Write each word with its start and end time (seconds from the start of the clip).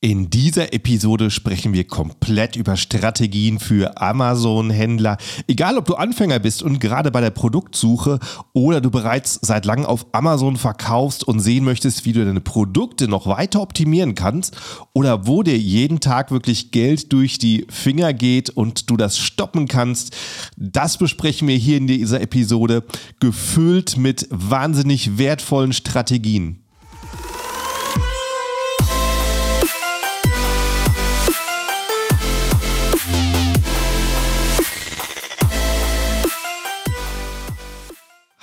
In 0.00 0.30
dieser 0.30 0.72
Episode 0.72 1.28
sprechen 1.28 1.72
wir 1.72 1.82
komplett 1.82 2.54
über 2.54 2.76
Strategien 2.76 3.58
für 3.58 4.00
Amazon-Händler. 4.00 5.16
Egal, 5.48 5.76
ob 5.76 5.86
du 5.86 5.96
Anfänger 5.96 6.38
bist 6.38 6.62
und 6.62 6.78
gerade 6.78 7.10
bei 7.10 7.20
der 7.20 7.32
Produktsuche 7.32 8.20
oder 8.52 8.80
du 8.80 8.92
bereits 8.92 9.40
seit 9.42 9.64
langem 9.64 9.86
auf 9.86 10.06
Amazon 10.12 10.56
verkaufst 10.56 11.26
und 11.26 11.40
sehen 11.40 11.64
möchtest, 11.64 12.04
wie 12.04 12.12
du 12.12 12.24
deine 12.24 12.40
Produkte 12.40 13.08
noch 13.08 13.26
weiter 13.26 13.60
optimieren 13.60 14.14
kannst 14.14 14.56
oder 14.92 15.26
wo 15.26 15.42
dir 15.42 15.58
jeden 15.58 15.98
Tag 15.98 16.30
wirklich 16.30 16.70
Geld 16.70 17.12
durch 17.12 17.38
die 17.38 17.66
Finger 17.68 18.12
geht 18.12 18.50
und 18.50 18.90
du 18.90 18.96
das 18.96 19.18
stoppen 19.18 19.66
kannst. 19.66 20.16
Das 20.56 20.96
besprechen 20.96 21.48
wir 21.48 21.56
hier 21.56 21.76
in 21.76 21.88
dieser 21.88 22.20
Episode, 22.20 22.84
gefüllt 23.18 23.96
mit 23.96 24.28
wahnsinnig 24.30 25.18
wertvollen 25.18 25.72
Strategien. 25.72 26.60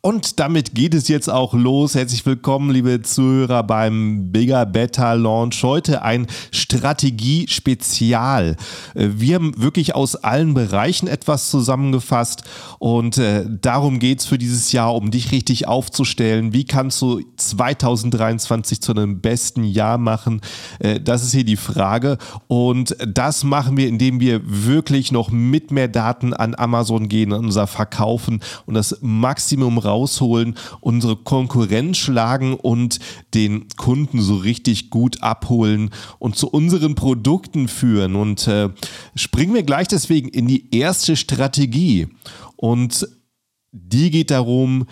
Und 0.00 0.38
damit 0.38 0.76
geht 0.76 0.94
es 0.94 1.08
jetzt 1.08 1.28
auch 1.28 1.54
los. 1.54 1.96
Herzlich 1.96 2.24
willkommen, 2.24 2.70
liebe 2.70 3.02
Zuhörer, 3.02 3.64
beim 3.64 4.30
Bigger 4.30 4.64
Better 4.64 5.16
Launch. 5.16 5.64
Heute 5.64 6.02
ein 6.02 6.28
Strategie-Spezial. 6.52 8.54
Äh, 8.94 9.08
wir 9.16 9.34
haben 9.34 9.60
wirklich 9.60 9.96
aus 9.96 10.14
allen 10.14 10.54
Bereichen 10.54 11.08
etwas 11.08 11.50
zusammengefasst 11.50 12.44
und 12.78 13.18
äh, 13.18 13.44
darum 13.48 13.98
geht 13.98 14.20
es 14.20 14.26
für 14.26 14.38
dieses 14.38 14.70
Jahr, 14.70 14.94
um 14.94 15.10
dich 15.10 15.32
richtig 15.32 15.66
aufzustellen. 15.66 16.52
Wie 16.52 16.64
kannst 16.64 17.02
du 17.02 17.20
2023 17.36 18.80
zu 18.80 18.92
einem 18.92 19.20
besten 19.20 19.64
Jahr 19.64 19.98
machen? 19.98 20.42
Äh, 20.78 21.00
das 21.00 21.24
ist 21.24 21.32
hier 21.32 21.42
die 21.42 21.56
Frage. 21.56 22.18
Und 22.46 22.96
das 23.04 23.42
machen 23.42 23.76
wir, 23.76 23.88
indem 23.88 24.20
wir 24.20 24.42
wirklich 24.44 25.10
noch 25.10 25.32
mit 25.32 25.72
mehr 25.72 25.88
Daten 25.88 26.34
an 26.34 26.54
Amazon 26.54 27.08
gehen, 27.08 27.32
an 27.32 27.46
unser 27.46 27.66
Verkaufen 27.66 28.44
und 28.64 28.74
das 28.74 28.98
Maximum 29.00 29.87
rausholen, 29.88 30.54
unsere 30.80 31.16
Konkurrenz 31.16 31.96
schlagen 31.96 32.54
und 32.54 32.98
den 33.34 33.68
Kunden 33.76 34.20
so 34.20 34.36
richtig 34.36 34.90
gut 34.90 35.22
abholen 35.22 35.90
und 36.18 36.36
zu 36.36 36.48
unseren 36.48 36.94
Produkten 36.94 37.68
führen. 37.68 38.14
Und 38.14 38.46
äh, 38.46 38.70
springen 39.14 39.54
wir 39.54 39.62
gleich 39.62 39.88
deswegen 39.88 40.28
in 40.28 40.46
die 40.46 40.74
erste 40.74 41.16
Strategie. 41.16 42.08
Und 42.56 43.08
die 43.72 44.10
geht 44.10 44.30
darum, 44.30 44.86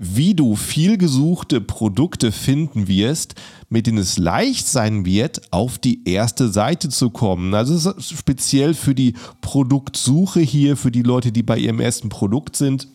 wie 0.00 0.34
du 0.34 0.54
viel 0.54 0.96
gesuchte 0.96 1.60
Produkte 1.60 2.30
finden 2.30 2.86
wirst, 2.86 3.34
mit 3.68 3.88
denen 3.88 3.98
es 3.98 4.16
leicht 4.16 4.68
sein 4.68 5.04
wird, 5.04 5.52
auf 5.52 5.78
die 5.78 6.08
erste 6.08 6.50
Seite 6.50 6.88
zu 6.88 7.10
kommen. 7.10 7.52
Also 7.52 7.94
speziell 8.00 8.74
für 8.74 8.94
die 8.94 9.14
Produktsuche 9.40 10.40
hier, 10.40 10.76
für 10.76 10.92
die 10.92 11.02
Leute, 11.02 11.32
die 11.32 11.42
bei 11.42 11.58
ihrem 11.58 11.80
ersten 11.80 12.10
Produkt 12.10 12.54
sind 12.54 12.86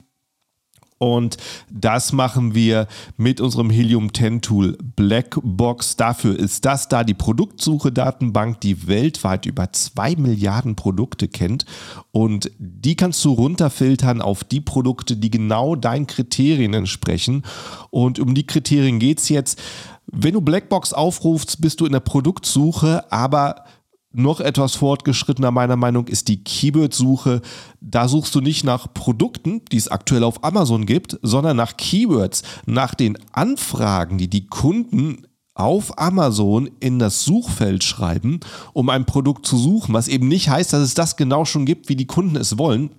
und 1.03 1.35
das 1.69 2.13
machen 2.13 2.55
wir 2.55 2.87
mit 3.17 3.41
unserem 3.41 3.69
Helium 3.69 4.13
10 4.13 4.41
Tool 4.41 4.77
Blackbox. 4.95 5.97
Dafür 5.97 6.39
ist 6.39 6.63
das 6.63 6.87
da 6.87 7.03
die 7.03 7.13
Produktsuche-Datenbank, 7.13 8.61
die 8.61 8.87
weltweit 8.87 9.45
über 9.45 9.73
zwei 9.73 10.15
Milliarden 10.15 10.77
Produkte 10.77 11.27
kennt. 11.27 11.65
Und 12.13 12.51
die 12.57 12.95
kannst 12.95 13.25
du 13.25 13.33
runterfiltern 13.33 14.21
auf 14.21 14.45
die 14.45 14.61
Produkte, 14.61 15.17
die 15.17 15.29
genau 15.29 15.75
deinen 15.75 16.07
Kriterien 16.07 16.73
entsprechen. 16.73 17.43
Und 17.89 18.17
um 18.19 18.33
die 18.33 18.47
Kriterien 18.47 18.99
geht 18.99 19.19
es 19.19 19.27
jetzt. 19.27 19.61
Wenn 20.07 20.35
du 20.35 20.39
Blackbox 20.39 20.93
aufrufst, 20.93 21.59
bist 21.59 21.81
du 21.81 21.85
in 21.85 21.91
der 21.91 21.99
Produktsuche, 21.99 23.11
aber 23.11 23.65
noch 24.13 24.39
etwas 24.39 24.75
fortgeschrittener 24.75 25.51
meiner 25.51 25.75
Meinung 25.75 26.07
ist 26.07 26.27
die 26.27 26.43
Keyword-Suche. 26.43 27.41
Da 27.81 28.07
suchst 28.07 28.33
du 28.35 28.41
nicht 28.41 28.63
nach 28.63 28.93
Produkten, 28.93 29.61
die 29.71 29.77
es 29.77 29.87
aktuell 29.87 30.23
auf 30.23 30.43
Amazon 30.43 30.85
gibt, 30.85 31.19
sondern 31.23 31.57
nach 31.57 31.75
Keywords, 31.77 32.43
nach 32.65 32.93
den 32.93 33.17
Anfragen, 33.31 34.17
die 34.17 34.29
die 34.29 34.47
Kunden 34.47 35.27
auf 35.55 35.99
Amazon 35.99 36.69
in 36.79 36.99
das 36.99 37.23
Suchfeld 37.25 37.83
schreiben, 37.83 38.39
um 38.73 38.89
ein 38.89 39.05
Produkt 39.05 39.45
zu 39.45 39.57
suchen, 39.57 39.93
was 39.93 40.07
eben 40.07 40.27
nicht 40.27 40.49
heißt, 40.49 40.73
dass 40.73 40.81
es 40.81 40.93
das 40.93 41.15
genau 41.15 41.45
schon 41.45 41.65
gibt, 41.65 41.89
wie 41.89 41.95
die 41.95 42.07
Kunden 42.07 42.35
es 42.35 42.57
wollen. 42.57 42.91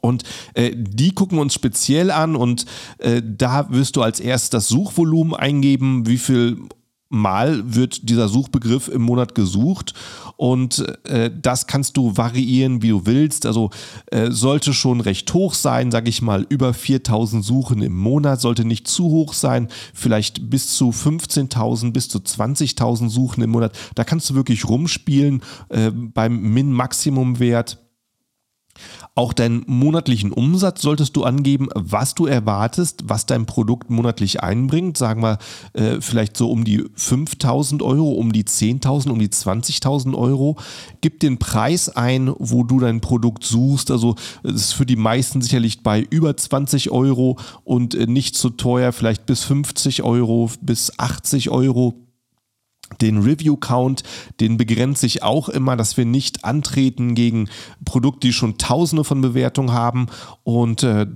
Und 0.00 0.22
äh, 0.54 0.72
die 0.76 1.12
gucken 1.12 1.38
uns 1.38 1.54
speziell 1.54 2.10
an 2.10 2.36
und 2.36 2.66
äh, 2.98 3.20
da 3.24 3.70
wirst 3.70 3.96
du 3.96 4.02
als 4.02 4.20
erstes 4.20 4.50
das 4.50 4.68
Suchvolumen 4.68 5.34
eingeben, 5.34 6.06
wie 6.06 6.18
viel 6.18 6.58
Mal 7.10 7.74
wird 7.74 8.10
dieser 8.10 8.28
Suchbegriff 8.28 8.88
im 8.88 9.02
Monat 9.02 9.34
gesucht 9.34 9.94
und 10.36 10.84
äh, 11.08 11.30
das 11.34 11.66
kannst 11.66 11.96
du 11.96 12.16
variieren, 12.16 12.82
wie 12.82 12.90
du 12.90 13.06
willst. 13.06 13.46
Also 13.46 13.70
äh, 14.10 14.30
sollte 14.30 14.74
schon 14.74 15.00
recht 15.00 15.32
hoch 15.32 15.54
sein, 15.54 15.90
sage 15.90 16.10
ich 16.10 16.20
mal, 16.20 16.44
über 16.50 16.74
4000 16.74 17.42
Suchen 17.42 17.80
im 17.80 17.96
Monat, 17.96 18.42
sollte 18.42 18.66
nicht 18.66 18.88
zu 18.88 19.04
hoch 19.04 19.32
sein, 19.32 19.68
vielleicht 19.94 20.50
bis 20.50 20.76
zu 20.76 20.90
15.000, 20.90 21.92
bis 21.92 22.08
zu 22.08 22.18
20.000 22.18 23.08
Suchen 23.08 23.42
im 23.42 23.50
Monat. 23.50 23.72
Da 23.94 24.04
kannst 24.04 24.28
du 24.28 24.34
wirklich 24.34 24.68
rumspielen 24.68 25.42
äh, 25.70 25.90
beim 25.90 26.38
Min-Maximum-Wert. 26.52 27.87
Auch 29.18 29.32
deinen 29.32 29.64
monatlichen 29.66 30.30
Umsatz 30.30 30.80
solltest 30.80 31.16
du 31.16 31.24
angeben, 31.24 31.66
was 31.74 32.14
du 32.14 32.26
erwartest, 32.26 33.02
was 33.08 33.26
dein 33.26 33.46
Produkt 33.46 33.90
monatlich 33.90 34.44
einbringt. 34.44 34.96
Sagen 34.96 35.24
wir 35.24 35.38
äh, 35.72 36.00
vielleicht 36.00 36.36
so 36.36 36.48
um 36.52 36.62
die 36.62 36.84
5000 36.94 37.82
Euro, 37.82 38.12
um 38.12 38.30
die 38.30 38.44
10.000, 38.44 39.10
um 39.10 39.18
die 39.18 39.26
20.000 39.26 40.16
Euro. 40.16 40.56
Gib 41.00 41.18
den 41.18 41.38
Preis 41.38 41.88
ein, 41.88 42.32
wo 42.38 42.62
du 42.62 42.78
dein 42.78 43.00
Produkt 43.00 43.42
suchst. 43.42 43.90
Also 43.90 44.14
es 44.44 44.54
ist 44.54 44.72
für 44.74 44.86
die 44.86 44.94
meisten 44.94 45.42
sicherlich 45.42 45.82
bei 45.82 46.00
über 46.10 46.36
20 46.36 46.92
Euro 46.92 47.40
und 47.64 47.96
äh, 47.96 48.06
nicht 48.06 48.36
zu 48.36 48.50
teuer, 48.50 48.92
vielleicht 48.92 49.26
bis 49.26 49.42
50 49.42 50.04
Euro, 50.04 50.48
bis 50.60 50.96
80 50.96 51.50
Euro. 51.50 52.07
Den 53.00 53.18
Review-Count, 53.18 54.02
den 54.40 54.56
begrenzt 54.56 55.00
sich 55.00 55.22
auch 55.22 55.48
immer, 55.48 55.76
dass 55.76 55.96
wir 55.96 56.04
nicht 56.04 56.44
antreten 56.44 57.14
gegen 57.14 57.48
Produkte, 57.84 58.28
die 58.28 58.32
schon 58.32 58.58
tausende 58.58 59.04
von 59.04 59.20
Bewertungen 59.20 59.72
haben. 59.72 60.06
Und 60.42 60.82
äh, 60.82 61.06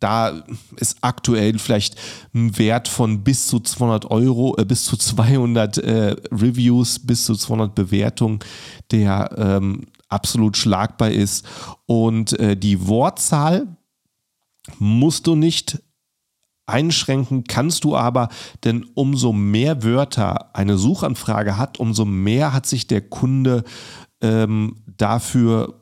da 0.00 0.42
ist 0.76 0.98
aktuell 1.00 1.58
vielleicht 1.58 1.96
ein 2.34 2.56
Wert 2.58 2.88
von 2.88 3.24
bis 3.24 3.46
zu 3.46 3.60
200 3.60 4.10
Euro, 4.10 4.56
äh, 4.58 4.64
bis 4.64 4.84
zu 4.84 4.96
200 4.96 5.78
äh, 5.78 6.16
Reviews, 6.30 6.98
bis 6.98 7.24
zu 7.24 7.34
200 7.34 7.74
Bewertungen, 7.74 8.40
der 8.90 9.34
ähm, 9.36 9.86
absolut 10.08 10.56
schlagbar 10.56 11.10
ist. 11.10 11.46
Und 11.86 12.38
äh, 12.38 12.56
die 12.56 12.86
Wortzahl 12.86 13.66
musst 14.78 15.26
du 15.26 15.34
nicht 15.34 15.80
Einschränken 16.66 17.44
kannst 17.44 17.84
du 17.84 17.96
aber, 17.96 18.28
denn 18.64 18.86
umso 18.94 19.32
mehr 19.32 19.82
Wörter 19.82 20.54
eine 20.54 20.78
Suchanfrage 20.78 21.58
hat, 21.58 21.78
umso 21.78 22.04
mehr 22.04 22.52
hat 22.52 22.66
sich 22.66 22.86
der 22.86 23.02
Kunde 23.02 23.64
ähm, 24.20 24.76
dafür 24.86 25.78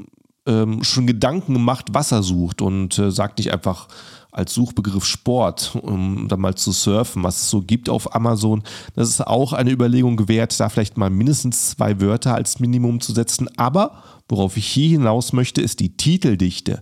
ähm, 0.46 0.82
schon 0.82 1.06
Gedanken 1.06 1.54
gemacht, 1.54 1.86
was 1.92 2.12
er 2.12 2.22
sucht 2.22 2.62
und 2.62 2.98
äh, 2.98 3.10
sagt 3.10 3.38
nicht 3.38 3.52
einfach 3.52 3.88
als 4.32 4.54
Suchbegriff 4.54 5.04
Sport, 5.04 5.76
um 5.82 6.26
da 6.26 6.38
mal 6.38 6.54
zu 6.54 6.72
surfen, 6.72 7.22
was 7.22 7.42
es 7.42 7.50
so 7.50 7.60
gibt 7.60 7.90
auf 7.90 8.14
Amazon. 8.16 8.62
Das 8.94 9.10
ist 9.10 9.24
auch 9.24 9.52
eine 9.52 9.70
Überlegung 9.70 10.26
wert, 10.26 10.58
da 10.58 10.70
vielleicht 10.70 10.96
mal 10.96 11.10
mindestens 11.10 11.70
zwei 11.70 12.00
Wörter 12.00 12.34
als 12.34 12.58
Minimum 12.58 13.00
zu 13.00 13.12
setzen. 13.12 13.48
Aber 13.58 14.02
worauf 14.28 14.56
ich 14.56 14.66
hier 14.66 14.88
hinaus 14.88 15.34
möchte, 15.34 15.60
ist 15.60 15.80
die 15.80 15.98
Titeldichte. 15.98 16.80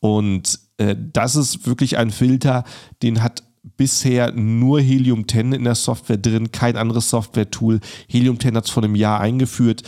Und 0.00 0.58
äh, 0.78 0.96
das 1.12 1.36
ist 1.36 1.66
wirklich 1.66 1.98
ein 1.98 2.10
Filter, 2.10 2.64
den 3.02 3.22
hat 3.22 3.42
bisher 3.76 4.32
nur 4.32 4.80
Helium 4.80 5.28
10 5.28 5.52
in 5.52 5.64
der 5.64 5.74
Software 5.74 6.16
drin, 6.16 6.52
kein 6.52 6.76
anderes 6.76 7.10
Software-Tool. 7.10 7.80
Helium 8.08 8.40
10 8.40 8.56
hat 8.56 8.64
es 8.64 8.70
vor 8.70 8.82
einem 8.82 8.94
Jahr 8.94 9.20
eingeführt. 9.20 9.82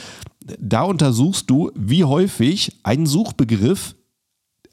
Da 0.59 0.83
untersuchst 0.83 1.49
du, 1.49 1.71
wie 1.75 2.05
häufig 2.05 2.79
ein 2.83 3.07
Suchbegriff 3.07 3.95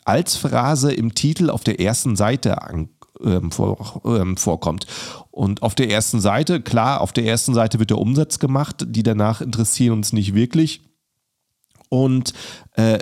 als 0.04 0.36
Phrase 0.36 0.92
im 0.94 1.14
Titel 1.14 1.50
auf 1.50 1.64
der 1.64 1.80
ersten 1.80 2.16
Seite 2.16 2.62
an, 2.62 2.90
ähm, 3.24 3.52
vor, 3.52 4.02
ähm, 4.06 4.38
vorkommt. 4.38 4.88
Und 5.32 5.62
auf 5.62 5.76
der 5.76 5.90
ersten 5.90 6.20
Seite, 6.20 6.62
klar, 6.62 7.02
auf 7.02 7.14
der 7.14 7.26
ersten 7.26 7.54
Seite 7.54 7.80
wird 7.80 7.90
der 7.90 8.00
Umsatz 8.00 8.40
gemacht, 8.40 8.86
die 8.88 9.04
danach 9.04 9.42
interessieren 9.42 9.94
uns 9.94 10.14
nicht 10.14 10.34
wirklich. 10.34 10.82
Und 11.90 12.34
äh, 12.74 13.00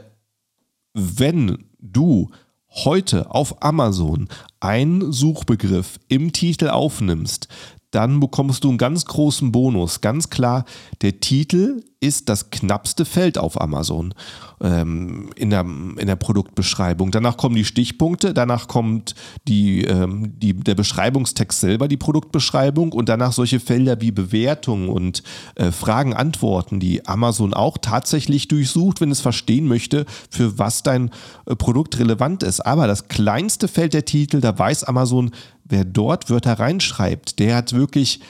wenn 0.94 1.66
du 1.80 2.30
heute 2.76 3.32
auf 3.32 3.64
Amazon 3.64 4.28
einen 4.60 5.12
Suchbegriff 5.12 6.00
im 6.08 6.34
Titel 6.34 6.70
aufnimmst, 6.70 7.48
dann 7.96 8.20
bekommst 8.20 8.66
du 8.66 8.70
einen 8.70 8.78
ganz 8.78 9.06
großen 9.06 9.54
Bonus. 9.54 10.02
Ganz 10.02 10.30
klar, 10.30 10.66
der 11.02 11.22
Titel 11.22 11.82
ist 12.02 12.30
das 12.30 12.52
knappste 12.52 13.06
Feld 13.06 13.38
auf 13.38 13.60
Amazon 13.60 14.14
ähm, 14.62 15.30
in, 15.36 15.50
der, 15.50 15.62
in 15.62 16.06
der 16.06 16.18
Produktbeschreibung. 16.18 17.12
Danach 17.12 17.38
kommen 17.38 17.56
die 17.56 17.66
Stichpunkte, 17.66 18.34
danach 18.34 18.68
kommt 18.68 19.16
die, 19.48 19.86
ähm, 19.86 20.38
die, 20.38 20.54
der 20.54 20.76
Beschreibungstext 20.76 21.62
selber, 21.62 21.88
die 21.88 21.98
Produktbeschreibung 21.98 22.92
und 22.92 23.10
danach 23.10 23.32
solche 23.32 23.60
Felder 23.60 24.02
wie 24.02 24.12
Bewertung 24.12 24.90
und 24.90 25.24
äh, 25.56 25.72
Fragen, 25.72 26.14
Antworten, 26.14 26.80
die 26.80 27.08
Amazon 27.08 27.54
auch 27.54 27.78
tatsächlich 27.78 28.50
durchsucht, 28.50 29.02
wenn 29.02 29.10
es 29.10 29.22
verstehen 29.22 29.68
möchte, 29.68 30.06
für 30.30 30.60
was 30.60 30.84
dein 30.84 31.12
äh, 31.46 31.56
Produkt 31.56 31.98
relevant 31.98 32.44
ist. 32.44 32.60
Aber 32.60 32.88
das 32.88 33.08
kleinste 33.08 33.68
Feld 33.68 33.94
der 33.94 34.06
Titel, 34.06 34.42
da 34.42 34.58
weiß 34.58 34.84
Amazon, 34.84 35.32
wer 35.66 35.84
dort 35.84 36.30
Wörter 36.30 36.54
reinschreibt, 36.54 37.40
der 37.40 37.56
hat 37.58 37.74
wirklich 37.74 38.22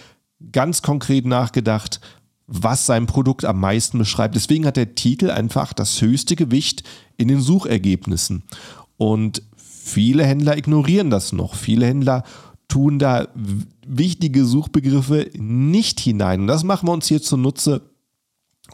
ganz 0.51 0.81
konkret 0.81 1.25
nachgedacht, 1.25 1.99
was 2.47 2.85
sein 2.85 3.05
Produkt 3.05 3.45
am 3.45 3.59
meisten 3.59 3.97
beschreibt. 3.97 4.35
Deswegen 4.35 4.65
hat 4.65 4.77
der 4.77 4.95
Titel 4.95 5.29
einfach 5.29 5.73
das 5.73 6.01
höchste 6.01 6.35
Gewicht 6.35 6.83
in 7.17 7.27
den 7.27 7.41
Suchergebnissen. 7.41 8.43
Und 8.97 9.41
viele 9.57 10.25
Händler 10.25 10.57
ignorieren 10.57 11.09
das 11.09 11.33
noch. 11.33 11.55
Viele 11.55 11.87
Händler 11.87 12.23
tun 12.67 12.99
da 12.99 13.27
wichtige 13.85 14.45
Suchbegriffe 14.45 15.29
nicht 15.37 15.99
hinein. 15.99 16.41
Und 16.41 16.47
das 16.47 16.63
machen 16.63 16.87
wir 16.87 16.93
uns 16.93 17.07
hier 17.07 17.21
zunutze. 17.21 17.81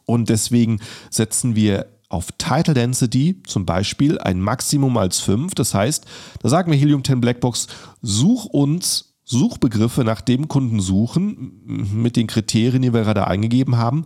Und 0.05 0.29
deswegen 0.29 0.79
setzen 1.09 1.55
wir 1.55 1.87
auf 2.11 2.31
Title 2.37 2.73
Density 2.73 3.41
zum 3.45 3.65
Beispiel 3.65 4.19
ein 4.19 4.41
Maximum 4.41 4.97
als 4.97 5.19
5. 5.19 5.55
Das 5.55 5.73
heißt, 5.73 6.05
da 6.41 6.49
sagen 6.49 6.71
wir 6.71 6.77
Helium 6.77 7.03
10 7.03 7.21
Blackbox, 7.21 7.67
such 8.01 8.45
uns 8.45 9.15
Suchbegriffe 9.23 10.03
nach 10.03 10.19
dem 10.19 10.47
Kunden 10.47 10.81
suchen, 10.81 11.61
mit 11.65 12.17
den 12.17 12.27
Kriterien, 12.27 12.81
die 12.81 12.93
wir 12.93 13.01
gerade 13.01 13.27
eingegeben 13.27 13.77
haben, 13.77 14.05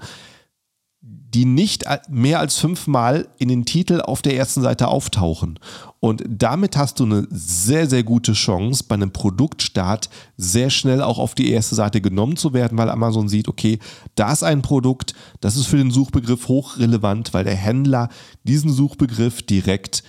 die 1.36 1.44
nicht 1.44 1.84
mehr 2.10 2.40
als 2.40 2.58
fünfmal 2.58 3.28
in 3.38 3.50
den 3.50 3.66
Titel 3.66 4.00
auf 4.00 4.22
der 4.22 4.38
ersten 4.38 4.62
Seite 4.62 4.88
auftauchen. 4.88 5.60
Und 6.00 6.24
damit 6.30 6.78
hast 6.78 7.02
du 7.02 7.04
eine 7.04 7.28
sehr, 7.30 7.90
sehr 7.90 8.04
gute 8.04 8.32
Chance, 8.32 8.86
bei 8.88 8.96
einem 8.96 9.12
Produktstart 9.12 10.10
sehr 10.38 10.70
schnell 10.70 11.02
auch 11.02 11.20
auf 11.20 11.36
die 11.36 11.52
erste 11.52 11.76
Seite 11.76 12.00
genommen 12.00 12.38
zu 12.38 12.54
werden, 12.54 12.78
weil 12.78 12.90
Amazon 12.90 13.28
sieht, 13.28 13.50
okay, 13.50 13.80
da 14.16 14.32
ist 14.32 14.44
ein 14.44 14.62
Produkt, 14.62 15.14
das 15.42 15.58
ist 15.58 15.66
für 15.66 15.76
den 15.76 15.92
Suchbegriff 15.92 16.48
hochrelevant, 16.48 17.34
weil 17.34 17.44
der 17.44 17.56
Händler 17.56 18.08
diesen 18.46 18.72
Suchbegriff 18.72 19.42
direkt 19.42 20.04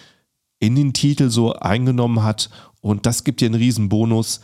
in 0.61 0.77
den 0.77 0.93
Titel 0.93 1.29
so 1.29 1.55
eingenommen 1.55 2.23
hat. 2.23 2.51
Und 2.81 3.05
das 3.05 3.25
gibt 3.25 3.41
dir 3.41 3.47
einen 3.47 3.57
riesen 3.57 3.89
Bonus. 3.89 4.43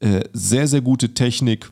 Äh, 0.00 0.24
sehr, 0.32 0.66
sehr 0.66 0.80
gute 0.80 1.14
Technik. 1.14 1.70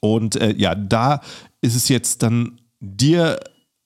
Und 0.00 0.36
äh, 0.36 0.54
ja, 0.56 0.74
da 0.74 1.20
ist 1.60 1.74
es 1.74 1.90
jetzt 1.90 2.22
dann 2.22 2.61
dir 2.82 3.38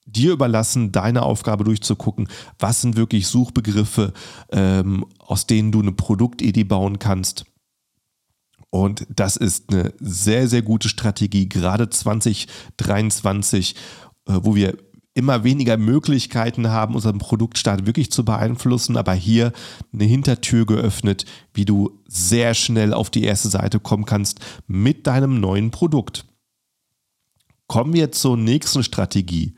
dir 0.07 0.33
überlassen, 0.33 0.93
deine 0.93 1.23
Aufgabe 1.23 1.65
durchzugucken, 1.65 2.29
was 2.59 2.81
sind 2.81 2.97
wirklich 2.97 3.27
Suchbegriffe, 3.27 4.13
ähm, 4.51 5.05
aus 5.19 5.47
denen 5.47 5.73
du 5.73 5.81
eine 5.81 5.93
Produktidee 5.93 6.65
bauen 6.65 6.99
kannst. 6.99 7.45
Und 8.71 9.07
das 9.15 9.37
ist 9.37 9.73
eine 9.73 9.93
sehr, 10.01 10.49
sehr 10.49 10.63
gute 10.63 10.89
Strategie, 10.89 11.49
gerade 11.49 11.91
2023, 11.91 13.75
äh, 14.27 14.39
wo 14.43 14.55
wir 14.55 14.77
immer 15.15 15.45
weniger 15.45 15.79
Möglichkeiten 15.79 16.69
haben, 16.69 16.95
unseren 16.95 17.19
Produktstart 17.19 17.87
wirklich 17.87 18.13
zu 18.13 18.25
beeinflussen, 18.25 18.99
aber 18.99 19.15
hier 19.15 19.53
eine 19.93 20.05
Hintertür 20.05 20.67
geöffnet, 20.67 21.25
wie 21.55 21.65
du 21.65 22.03
sehr 22.07 22.53
schnell 22.53 22.93
auf 22.93 23.09
die 23.09 23.25
erste 23.25 23.49
Seite 23.49 23.81
kommen 23.81 24.05
kannst 24.05 24.41
mit 24.67 25.07
deinem 25.07 25.41
neuen 25.41 25.71
Produkt. 25.71 26.27
Kommen 27.67 27.93
wir 27.93 28.13
zur 28.13 28.37
nächsten 28.37 28.83
Strategie 28.83 29.55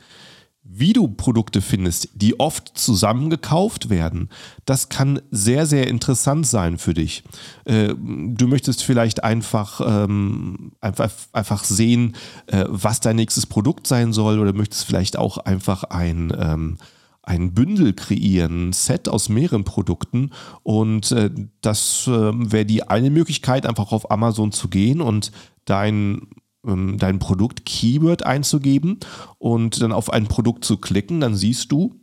wie 0.71 0.93
du 0.93 1.09
Produkte 1.09 1.63
findest, 1.63 2.11
die 2.15 2.39
oft 2.39 2.77
zusammengekauft 2.77 3.89
werden, 3.89 4.29
das 4.67 4.89
kann 4.91 5.21
sehr, 5.31 5.67
sehr 5.67 5.89
interessant 5.89 6.47
sein 6.47 6.79
für 6.79 6.95
dich. 6.95 7.25
Äh, 7.65 7.95
du 7.97 8.47
möchtest 8.47 8.85
vielleicht 8.85 9.25
einfach, 9.25 9.81
ähm, 9.85 10.73
einfach, 10.81 11.65
sehen, 11.65 12.15
äh, 12.47 12.65
was 12.69 13.01
dein 13.01 13.17
nächstes 13.17 13.47
Produkt 13.47 13.87
sein 13.87 14.13
soll 14.13 14.39
oder 14.39 14.53
möchtest 14.53 14.85
vielleicht 14.85 15.19
auch 15.19 15.39
einfach 15.39 15.85
ein, 15.85 16.33
ähm, 16.39 16.77
ein 17.23 17.55
Bündel 17.55 17.95
kreieren, 17.95 18.69
ein 18.69 18.73
Set 18.73 19.09
aus 19.09 19.29
mehreren 19.29 19.65
Produkten 19.65 20.31
und 20.63 21.13
äh, 21.13 21.31
das 21.61 22.07
wäre 22.07 22.65
die 22.65 22.85
eine 22.85 23.11
Möglichkeit, 23.11 23.67
einfach 23.67 23.93
auf 23.93 24.11
Amazon 24.11 24.53
zu 24.53 24.69
gehen 24.69 25.01
und 25.01 25.33
dein 25.65 26.29
ähm, 26.69 26.99
dein 26.99 27.19
Produkt-Keyword 27.19 28.25
einzugeben 28.25 29.01
und 29.39 29.81
dann 29.81 29.93
auf 29.93 30.13
ein 30.13 30.27
Produkt 30.27 30.65
zu 30.65 30.77
klicken. 30.77 31.21
Dann 31.21 31.35
siehst 31.35 31.73
du 31.73 32.01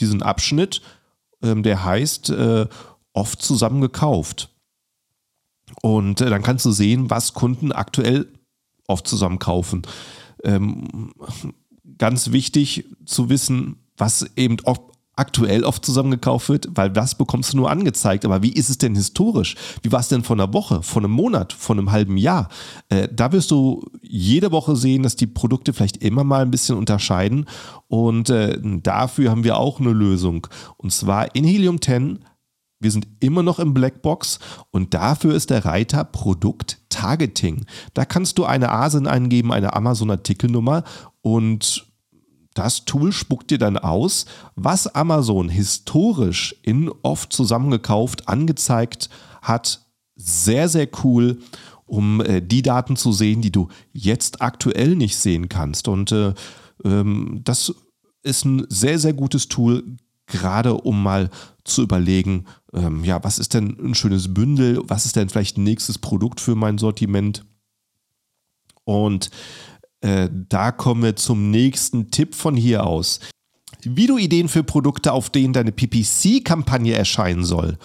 diesen 0.00 0.22
Abschnitt, 0.22 0.82
ähm, 1.42 1.62
der 1.62 1.84
heißt 1.84 2.30
äh, 2.30 2.66
oft 3.12 3.40
zusammen 3.40 3.80
gekauft. 3.80 4.50
Und 5.82 6.20
äh, 6.20 6.30
dann 6.30 6.42
kannst 6.42 6.64
du 6.66 6.72
sehen, 6.72 7.10
was 7.10 7.34
Kunden 7.34 7.72
aktuell 7.72 8.28
oft 8.86 9.06
zusammen 9.06 9.38
kaufen. 9.38 9.82
Ähm, 10.44 11.12
ganz 11.98 12.32
wichtig 12.32 12.86
zu 13.04 13.28
wissen, 13.28 13.76
was 13.96 14.30
eben 14.36 14.56
oft 14.64 14.82
aktuell 15.18 15.64
oft 15.64 15.84
zusammengekauft 15.84 16.48
wird, 16.48 16.68
weil 16.74 16.90
das 16.90 17.14
bekommst 17.16 17.52
du 17.52 17.56
nur 17.56 17.70
angezeigt. 17.70 18.24
Aber 18.24 18.42
wie 18.42 18.52
ist 18.52 18.70
es 18.70 18.78
denn 18.78 18.94
historisch? 18.94 19.56
Wie 19.82 19.92
war 19.92 20.00
es 20.00 20.08
denn 20.08 20.22
von 20.22 20.40
einer 20.40 20.52
Woche, 20.52 20.82
von 20.82 21.04
einem 21.04 21.14
Monat, 21.14 21.52
von 21.52 21.78
einem 21.78 21.90
halben 21.90 22.16
Jahr? 22.16 22.48
Äh, 22.88 23.08
da 23.12 23.32
wirst 23.32 23.50
du 23.50 23.84
jede 24.02 24.52
Woche 24.52 24.76
sehen, 24.76 25.02
dass 25.02 25.16
die 25.16 25.26
Produkte 25.26 25.72
vielleicht 25.72 25.98
immer 25.98 26.24
mal 26.24 26.42
ein 26.42 26.50
bisschen 26.50 26.76
unterscheiden. 26.76 27.46
Und 27.88 28.30
äh, 28.30 28.58
dafür 28.62 29.30
haben 29.30 29.44
wir 29.44 29.56
auch 29.56 29.80
eine 29.80 29.92
Lösung. 29.92 30.46
Und 30.76 30.92
zwar 30.92 31.34
in 31.34 31.44
Helium 31.44 31.80
10 31.80 32.20
wir 32.80 32.92
sind 32.92 33.08
immer 33.18 33.42
noch 33.42 33.58
im 33.58 33.74
Blackbox 33.74 34.38
und 34.70 34.94
dafür 34.94 35.34
ist 35.34 35.50
der 35.50 35.64
Reiter 35.64 36.04
Produkt 36.04 36.78
Targeting. 36.90 37.66
Da 37.94 38.04
kannst 38.04 38.38
du 38.38 38.44
eine 38.44 38.70
ASIN 38.70 39.08
eingeben, 39.08 39.52
eine 39.52 39.74
Amazon-Artikelnummer 39.74 40.84
und 41.20 41.87
das 42.58 42.84
Tool 42.84 43.12
spuckt 43.12 43.52
dir 43.52 43.58
dann 43.58 43.78
aus, 43.78 44.26
was 44.56 44.88
Amazon 44.88 45.48
historisch 45.48 46.56
in 46.62 46.90
oft 47.02 47.32
zusammengekauft 47.32 48.28
angezeigt 48.28 49.08
hat. 49.42 49.86
Sehr, 50.16 50.68
sehr 50.68 50.88
cool, 51.04 51.38
um 51.86 52.20
äh, 52.20 52.42
die 52.42 52.62
Daten 52.62 52.96
zu 52.96 53.12
sehen, 53.12 53.42
die 53.42 53.52
du 53.52 53.68
jetzt 53.92 54.42
aktuell 54.42 54.96
nicht 54.96 55.16
sehen 55.16 55.48
kannst. 55.48 55.86
Und 55.86 56.10
äh, 56.10 56.34
ähm, 56.84 57.42
das 57.44 57.72
ist 58.24 58.44
ein 58.44 58.66
sehr, 58.68 58.98
sehr 58.98 59.12
gutes 59.12 59.46
Tool, 59.46 59.84
gerade 60.26 60.74
um 60.74 61.00
mal 61.00 61.30
zu 61.62 61.82
überlegen, 61.82 62.46
ähm, 62.72 63.04
ja, 63.04 63.22
was 63.22 63.38
ist 63.38 63.54
denn 63.54 63.78
ein 63.80 63.94
schönes 63.94 64.34
Bündel, 64.34 64.82
was 64.82 65.06
ist 65.06 65.14
denn 65.14 65.28
vielleicht 65.28 65.58
ein 65.58 65.64
nächstes 65.64 65.98
Produkt 65.98 66.40
für 66.40 66.56
mein 66.56 66.76
Sortiment. 66.78 67.44
Und 68.82 69.30
äh, 70.00 70.28
da 70.30 70.72
kommen 70.72 71.02
wir 71.02 71.16
zum 71.16 71.50
nächsten 71.50 72.10
Tipp 72.10 72.34
von 72.34 72.56
hier 72.56 72.86
aus. 72.86 73.20
Wie 73.82 74.06
du 74.06 74.18
Ideen 74.18 74.48
für 74.48 74.64
Produkte, 74.64 75.12
auf 75.12 75.30
denen 75.30 75.52
deine 75.52 75.72
PPC-Kampagne 75.72 76.94
erscheinen 76.94 77.44
soll 77.44 77.78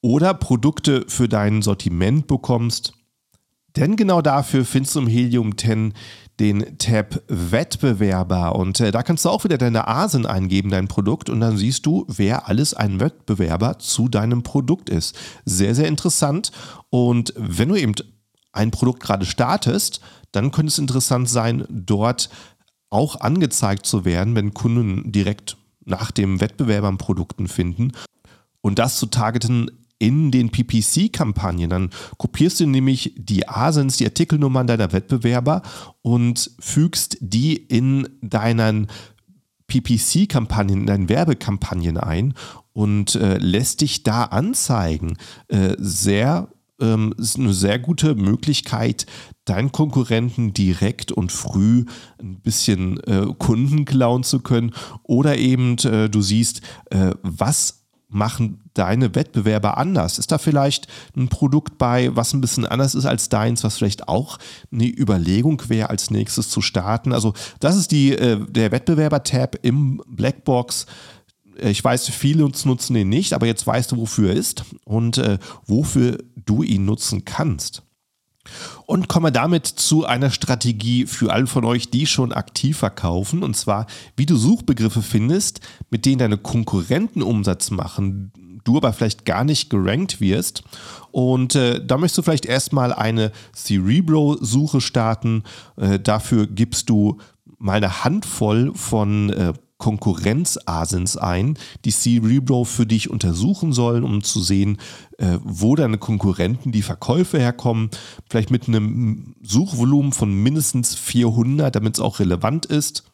oder 0.00 0.34
Produkte 0.34 1.04
für 1.08 1.28
dein 1.28 1.62
Sortiment 1.62 2.26
bekommst. 2.26 2.92
Denn 3.76 3.96
genau 3.96 4.22
dafür 4.22 4.64
findest 4.64 4.94
du 4.96 5.00
im 5.00 5.06
Helium 5.06 5.56
10 5.56 5.92
den 6.40 6.78
Tab 6.78 7.22
Wettbewerber 7.28 8.56
und 8.56 8.80
äh, 8.80 8.90
da 8.90 9.02
kannst 9.02 9.24
du 9.24 9.30
auch 9.30 9.44
wieder 9.44 9.56
deine 9.56 9.88
ASIN 9.88 10.26
eingeben, 10.26 10.70
dein 10.70 10.88
Produkt 10.88 11.30
und 11.30 11.40
dann 11.40 11.56
siehst 11.56 11.86
du, 11.86 12.04
wer 12.08 12.46
alles 12.46 12.74
ein 12.74 13.00
Wettbewerber 13.00 13.78
zu 13.78 14.08
deinem 14.08 14.42
Produkt 14.42 14.90
ist. 14.90 15.16
Sehr, 15.46 15.74
sehr 15.74 15.88
interessant 15.88 16.52
und 16.90 17.32
wenn 17.36 17.70
du 17.70 17.76
eben 17.76 17.94
ein 18.56 18.70
Produkt 18.70 19.02
gerade 19.02 19.26
startest, 19.26 20.00
dann 20.32 20.50
könnte 20.50 20.68
es 20.68 20.78
interessant 20.78 21.28
sein, 21.28 21.64
dort 21.68 22.30
auch 22.90 23.20
angezeigt 23.20 23.86
zu 23.86 24.04
werden, 24.04 24.34
wenn 24.34 24.54
Kunden 24.54 25.12
direkt 25.12 25.56
nach 25.84 26.10
dem 26.10 26.40
Wettbewerber 26.40 26.92
Produkten 26.96 27.48
finden 27.48 27.92
und 28.60 28.78
das 28.78 28.98
zu 28.98 29.06
targeten 29.06 29.70
in 29.98 30.30
den 30.30 30.50
PPC-Kampagnen. 30.50 31.70
Dann 31.70 31.90
kopierst 32.18 32.60
du 32.60 32.66
nämlich 32.66 33.14
die 33.16 33.48
ASINs, 33.48 33.96
die 33.96 34.04
Artikelnummern 34.04 34.66
deiner 34.66 34.92
Wettbewerber 34.92 35.62
und 36.02 36.50
fügst 36.58 37.16
die 37.20 37.56
in 37.56 38.08
deinen 38.20 38.88
PPC-Kampagnen, 39.68 40.80
in 40.80 40.86
deinen 40.86 41.08
Werbekampagnen 41.08 41.96
ein 41.96 42.34
und 42.72 43.14
äh, 43.14 43.38
lässt 43.38 43.80
dich 43.80 44.02
da 44.02 44.24
anzeigen. 44.24 45.16
Äh, 45.48 45.76
sehr 45.78 46.48
ähm, 46.80 47.14
ist 47.18 47.38
eine 47.38 47.54
sehr 47.54 47.78
gute 47.78 48.14
Möglichkeit, 48.14 49.06
deinen 49.44 49.72
Konkurrenten 49.72 50.52
direkt 50.52 51.12
und 51.12 51.32
früh 51.32 51.84
ein 52.20 52.40
bisschen 52.40 52.98
äh, 53.04 53.26
Kunden 53.38 53.84
klauen 53.84 54.22
zu 54.22 54.40
können. 54.40 54.72
Oder 55.02 55.38
eben 55.38 55.78
äh, 55.78 56.08
du 56.08 56.20
siehst, 56.20 56.60
äh, 56.90 57.12
was 57.22 57.86
machen 58.08 58.60
deine 58.74 59.14
Wettbewerber 59.14 59.78
anders? 59.78 60.18
Ist 60.18 60.30
da 60.30 60.38
vielleicht 60.38 60.86
ein 61.16 61.28
Produkt 61.28 61.78
bei, 61.78 62.14
was 62.14 62.32
ein 62.34 62.40
bisschen 62.40 62.66
anders 62.66 62.94
ist 62.94 63.06
als 63.06 63.28
deins, 63.28 63.64
was 63.64 63.76
vielleicht 63.76 64.08
auch 64.08 64.38
eine 64.72 64.86
Überlegung 64.86 65.62
wäre, 65.68 65.90
als 65.90 66.10
nächstes 66.10 66.48
zu 66.48 66.60
starten? 66.60 67.12
Also 67.12 67.34
das 67.60 67.76
ist 67.76 67.90
die, 67.90 68.12
äh, 68.12 68.38
der 68.48 68.72
Wettbewerber-Tab 68.72 69.58
im 69.62 70.02
Blackbox. 70.06 70.86
Ich 71.60 71.82
weiß, 71.82 72.08
viele 72.10 72.42
nutzen 72.42 72.94
den 72.94 73.08
nicht, 73.08 73.32
aber 73.32 73.46
jetzt 73.46 73.66
weißt 73.66 73.92
du, 73.92 73.96
wofür 73.96 74.30
er 74.30 74.36
ist 74.36 74.64
und 74.84 75.18
äh, 75.18 75.38
wofür 75.66 76.18
du 76.36 76.62
ihn 76.62 76.84
nutzen 76.84 77.24
kannst. 77.24 77.82
Und 78.86 79.08
komme 79.08 79.32
damit 79.32 79.66
zu 79.66 80.04
einer 80.04 80.30
Strategie 80.30 81.06
für 81.06 81.32
alle 81.32 81.48
von 81.48 81.64
euch, 81.64 81.90
die 81.90 82.06
schon 82.06 82.32
aktiv 82.32 82.78
verkaufen, 82.78 83.42
und 83.42 83.56
zwar, 83.56 83.86
wie 84.16 84.26
du 84.26 84.36
Suchbegriffe 84.36 85.02
findest, 85.02 85.60
mit 85.90 86.06
denen 86.06 86.18
deine 86.18 86.38
Konkurrenten 86.38 87.22
Umsatz 87.22 87.70
machen, 87.70 88.32
du 88.66 88.76
aber 88.76 88.92
vielleicht 88.92 89.24
gar 89.24 89.44
nicht 89.44 89.70
gerankt 89.70 90.20
wirst. 90.20 90.62
Und 91.10 91.54
äh, 91.54 91.84
da 91.84 91.96
möchtest 91.96 92.18
du 92.18 92.22
vielleicht 92.22 92.46
erstmal 92.46 92.92
eine 92.92 93.32
Cerebro-Suche 93.54 94.80
starten. 94.80 95.44
Äh, 95.76 95.98
dafür 95.98 96.46
gibst 96.46 96.90
du 96.90 97.18
mal 97.58 97.76
eine 97.76 98.04
Handvoll 98.04 98.72
von 98.74 99.30
äh, 99.30 99.52
Konkurrenz-Asins 99.78 101.16
ein, 101.16 101.58
die 101.84 101.90
Cerebro 101.90 102.64
für 102.64 102.86
dich 102.86 103.10
untersuchen 103.10 103.72
sollen, 103.72 104.04
um 104.04 104.22
zu 104.22 104.40
sehen, 104.40 104.78
äh, 105.18 105.38
wo 105.42 105.76
deine 105.76 105.98
Konkurrenten 105.98 106.72
die 106.72 106.82
Verkäufe 106.82 107.38
herkommen. 107.38 107.90
Vielleicht 108.28 108.50
mit 108.50 108.68
einem 108.68 109.34
Suchvolumen 109.42 110.12
von 110.12 110.32
mindestens 110.32 110.94
400, 110.94 111.74
damit 111.74 111.94
es 111.96 112.00
auch 112.00 112.20
relevant 112.20 112.66
ist. 112.66 113.04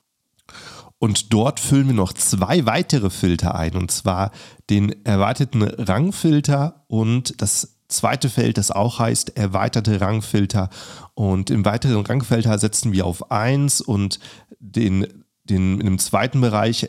Und 0.99 1.33
dort 1.33 1.59
füllen 1.59 1.89
wir 1.89 1.95
noch 1.95 2.13
zwei 2.13 2.65
weitere 2.65 3.11
Filter 3.11 3.57
ein, 3.57 3.75
und 3.75 3.91
zwar 3.91 4.31
den 4.71 5.05
erweiterten 5.05 5.63
Rangfilter 5.63 6.85
und 6.87 7.43
das 7.43 7.81
zweite 7.89 8.31
Feld, 8.31 8.57
das 8.57 8.71
auch 8.71 9.01
heißt 9.01 9.37
erweiterte 9.37 10.01
Rangfilter. 10.01 10.71
Und 11.15 11.51
im 11.51 11.65
weiteren 11.65 12.07
Rangfilter 12.07 12.57
setzen 12.59 12.93
wir 12.93 13.05
auf 13.05 13.33
1 13.33 13.81
und 13.81 14.21
den 14.61 15.22
den, 15.45 15.81
in 15.81 15.87
dem 15.87 15.99
zweiten 15.99 16.41
Bereich 16.41 16.89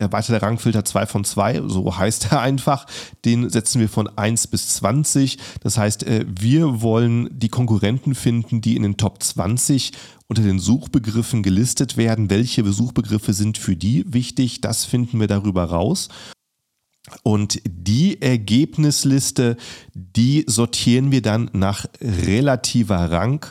erweiterter 0.00 0.42
Rangfilter 0.42 0.84
2 0.84 1.06
von 1.06 1.24
2, 1.24 1.62
so 1.66 1.96
heißt 1.96 2.32
er 2.32 2.40
einfach, 2.42 2.86
den 3.24 3.50
setzen 3.50 3.80
wir 3.80 3.88
von 3.88 4.08
1 4.08 4.48
bis 4.48 4.68
20. 4.76 5.38
Das 5.60 5.78
heißt, 5.78 6.04
äh, 6.04 6.24
wir 6.28 6.80
wollen 6.80 7.28
die 7.32 7.48
Konkurrenten 7.48 8.14
finden, 8.14 8.60
die 8.60 8.76
in 8.76 8.82
den 8.82 8.96
Top 8.96 9.22
20 9.22 9.92
unter 10.26 10.42
den 10.42 10.58
Suchbegriffen 10.58 11.42
gelistet 11.42 11.96
werden. 11.96 12.30
Welche 12.30 12.64
Suchbegriffe 12.64 13.32
sind 13.32 13.58
für 13.58 13.76
die 13.76 14.04
wichtig? 14.12 14.60
Das 14.60 14.84
finden 14.84 15.20
wir 15.20 15.26
darüber 15.26 15.64
raus. 15.64 16.08
Und 17.22 17.60
die 17.68 18.20
Ergebnisliste, 18.22 19.56
die 19.94 20.44
sortieren 20.46 21.10
wir 21.10 21.22
dann 21.22 21.50
nach 21.52 21.86
relativer 22.00 23.10
Rang 23.10 23.46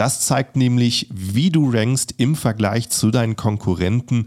das 0.00 0.20
zeigt 0.20 0.56
nämlich, 0.56 1.08
wie 1.12 1.50
du 1.50 1.70
rankst 1.70 2.14
im 2.16 2.34
Vergleich 2.34 2.88
zu 2.88 3.10
deinen 3.10 3.36
Konkurrenten. 3.36 4.26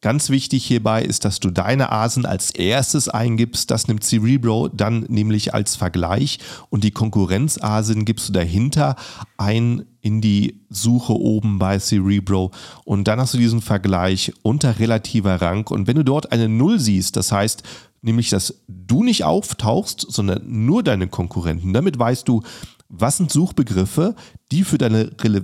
Ganz 0.00 0.30
wichtig 0.30 0.66
hierbei 0.66 1.02
ist, 1.02 1.24
dass 1.24 1.38
du 1.38 1.50
deine 1.50 1.92
Asen 1.92 2.26
als 2.26 2.50
erstes 2.50 3.08
eingibst. 3.08 3.70
Das 3.70 3.86
nimmt 3.86 4.02
Cerebro 4.02 4.66
dann 4.66 5.06
nämlich 5.08 5.54
als 5.54 5.76
Vergleich 5.76 6.40
und 6.70 6.82
die 6.82 6.90
Konkurrenzasen 6.90 8.04
gibst 8.04 8.28
du 8.28 8.32
dahinter 8.32 8.96
ein 9.38 9.86
in 10.00 10.20
die 10.20 10.60
Suche 10.70 11.12
oben 11.12 11.60
bei 11.60 11.78
Cerebro 11.78 12.50
und 12.84 13.06
dann 13.06 13.20
hast 13.20 13.34
du 13.34 13.38
diesen 13.38 13.62
Vergleich 13.62 14.32
unter 14.42 14.80
relativer 14.80 15.40
Rang 15.40 15.68
und 15.68 15.86
wenn 15.86 15.96
du 15.96 16.04
dort 16.04 16.32
eine 16.32 16.48
Null 16.48 16.80
siehst, 16.80 17.16
das 17.16 17.30
heißt 17.30 17.62
nämlich, 18.02 18.30
dass 18.30 18.62
du 18.68 19.02
nicht 19.02 19.24
auftauchst, 19.24 20.06
sondern 20.08 20.42
nur 20.46 20.82
deine 20.82 21.08
Konkurrenten, 21.08 21.72
damit 21.72 21.98
weißt 21.98 22.26
du, 22.26 22.42
was 22.88 23.16
sind 23.16 23.30
Suchbegriffe, 23.30 24.14
die 24.50 24.64
für 24.64 24.78
deine 24.78 25.10
Rele 25.22 25.42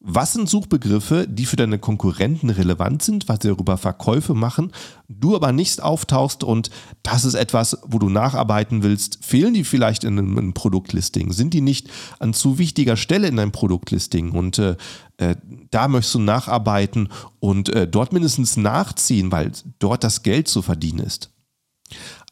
was 0.00 0.32
sind 0.32 0.48
Suchbegriffe, 0.48 1.26
die 1.28 1.44
für 1.44 1.56
deine 1.56 1.80
Konkurrenten 1.80 2.50
relevant 2.50 3.02
sind, 3.02 3.28
was 3.28 3.40
sie 3.42 3.48
darüber 3.48 3.76
Verkäufe 3.76 4.32
machen, 4.32 4.72
du 5.08 5.34
aber 5.34 5.50
nicht 5.50 5.82
auftauchst 5.82 6.44
und 6.44 6.70
das 7.02 7.24
ist 7.24 7.34
etwas, 7.34 7.78
wo 7.82 7.98
du 7.98 8.08
nacharbeiten 8.08 8.84
willst. 8.84 9.24
Fehlen 9.24 9.54
die 9.54 9.64
vielleicht 9.64 10.04
in 10.04 10.18
einem, 10.18 10.54
Produktlisting? 10.54 11.32
Sind 11.32 11.52
die 11.52 11.60
nicht 11.60 11.88
an 12.20 12.32
zu 12.32 12.58
wichtiger 12.58 12.96
Stelle 12.96 13.26
in 13.26 13.36
deinem 13.36 13.50
Produktlisting? 13.50 14.30
Und 14.30 14.58
äh, 14.58 14.76
äh, 15.16 15.34
da 15.72 15.88
möchtest 15.88 16.14
du 16.14 16.20
nacharbeiten 16.20 17.08
und 17.40 17.68
äh, 17.70 17.88
dort 17.88 18.12
mindestens 18.12 18.56
nachziehen, 18.56 19.32
weil 19.32 19.50
dort 19.80 20.04
das 20.04 20.22
Geld 20.22 20.46
zu 20.46 20.62
verdienen 20.62 21.00
ist. 21.00 21.32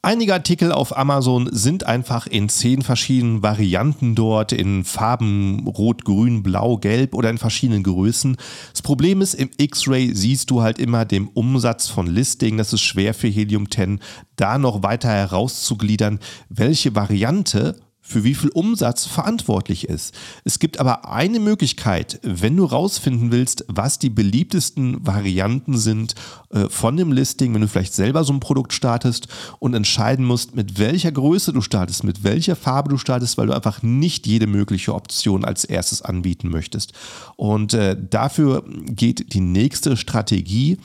Einige 0.07 0.35
Artikel 0.35 0.71
auf 0.71 0.97
Amazon 0.97 1.49
sind 1.51 1.83
einfach 1.83 2.29
in 2.29 2.49
zehn 2.49 2.83
verschiedenen 2.83 3.43
Varianten 3.43 4.15
dort, 4.15 4.53
in 4.53 4.85
Farben 4.85 5.67
Rot, 5.67 6.05
Grün, 6.05 6.45
Blau, 6.45 6.77
Gelb 6.77 7.13
oder 7.13 7.29
in 7.29 7.39
verschiedenen 7.39 7.83
Größen. 7.83 8.37
Das 8.71 8.83
Problem 8.83 9.21
ist, 9.21 9.35
im 9.35 9.51
X-Ray 9.57 10.15
siehst 10.15 10.49
du 10.53 10.63
halt 10.63 10.79
immer 10.79 11.07
den 11.07 11.27
Umsatz 11.27 11.89
von 11.89 12.07
Listing. 12.07 12.57
Das 12.57 12.73
ist 12.73 12.83
schwer 12.83 13.15
für 13.15 13.27
Helium 13.27 13.69
10, 13.69 13.99
da 14.37 14.59
noch 14.59 14.85
weiter 14.85 15.09
herauszugliedern, 15.09 16.21
welche 16.51 16.95
Variante 16.95 17.75
für 18.07 18.23
wie 18.23 18.37
viel 18.37 18.51
Umsatz 18.51 19.05
verantwortlich 19.05 19.89
ist. 19.89 20.15
Es 20.45 20.61
gibt 20.61 20.79
aber 20.79 21.11
eine 21.11 21.41
Möglichkeit, 21.41 22.21
wenn 22.23 22.57
du 22.57 22.65
rausfinden 22.65 23.33
willst, 23.33 23.65
was 23.67 23.99
die 23.99 24.11
beliebtesten 24.11 25.05
Varianten 25.05 25.77
sind 25.77 26.15
äh, 26.51 26.69
von 26.69 26.97
dem 26.97 27.11
Listing, 27.11 27.53
wenn 27.53 27.63
du 27.63 27.69
vielleicht 27.69 27.95
selber 27.95 28.23
so 28.23 28.33
ein 28.33 28.39
Produkt 28.39 28.73
startest 28.73 29.27
und 29.59 29.75
entscheiden 29.75 30.25
musst, 30.25 30.55
mit 30.55 30.79
welcher 30.79 31.11
Größe 31.11 31.53
du 31.53 31.61
startest, 31.61 32.05
mit 32.05 32.23
welcher 32.23 32.55
Farbe 32.55 32.91
du 32.91 32.97
startest, 32.97 33.39
weil 33.39 33.49
du 33.49 33.55
einfach 33.55 33.83
nicht 33.83 34.29
jede 34.29 34.47
mögliche 34.47 34.95
Option 34.95 35.45
als 35.45 35.65
erstes 35.65 36.01
anbieten 36.01 36.49
möchtest. 36.49 36.93
Und 37.35 37.75
äh, 37.75 37.97
dafür 37.99 38.63
geht 38.87 39.33
die 39.35 39.41
nächste 39.41 39.97
Strategie. 39.97 40.79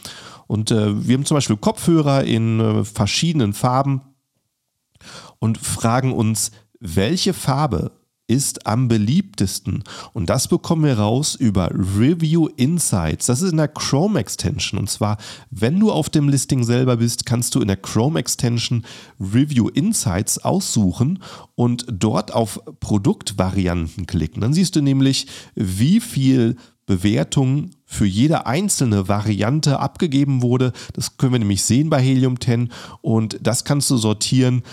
Und 0.47 0.71
äh, 0.71 1.07
wir 1.07 1.13
haben 1.13 1.25
zum 1.25 1.37
Beispiel 1.37 1.57
Kopfhörer 1.57 2.23
in 2.23 2.83
verschiedenen 2.83 3.53
Farben 3.53 4.01
und 5.39 5.57
fragen 5.57 6.13
uns, 6.13 6.51
welche 6.81 7.33
Farbe 7.33 7.91
ist 8.27 8.65
am 8.65 8.87
beliebtesten? 8.87 9.83
Und 10.13 10.29
das 10.29 10.47
bekommen 10.47 10.85
wir 10.85 10.97
raus 10.97 11.35
über 11.35 11.69
Review 11.71 12.47
Insights. 12.55 13.27
Das 13.27 13.41
ist 13.41 13.51
in 13.51 13.57
der 13.57 13.67
Chrome 13.67 14.19
Extension. 14.19 14.79
Und 14.79 14.89
zwar, 14.89 15.17
wenn 15.49 15.79
du 15.79 15.91
auf 15.91 16.09
dem 16.09 16.29
Listing 16.29 16.63
selber 16.63 16.97
bist, 16.97 17.25
kannst 17.25 17.53
du 17.55 17.61
in 17.61 17.67
der 17.67 17.77
Chrome 17.77 18.19
Extension 18.19 18.83
Review 19.19 19.67
Insights 19.69 20.39
aussuchen 20.39 21.21
und 21.55 21.85
dort 21.91 22.33
auf 22.33 22.59
Produktvarianten 22.79 24.07
klicken. 24.07 24.41
Dann 24.41 24.53
siehst 24.53 24.75
du 24.75 24.81
nämlich, 24.81 25.27
wie 25.55 25.99
viel 25.99 26.55
Bewertung 26.91 27.71
für 27.85 28.05
jede 28.05 28.45
einzelne 28.45 29.07
Variante 29.07 29.79
abgegeben 29.79 30.41
wurde. 30.41 30.73
Das 30.93 31.17
können 31.17 31.31
wir 31.31 31.39
nämlich 31.39 31.63
sehen 31.63 31.89
bei 31.89 32.01
Helium 32.01 32.39
10 32.39 32.69
und 33.01 33.37
das 33.41 33.63
kannst 33.63 33.89
du 33.89 33.97
sortieren 33.97 34.63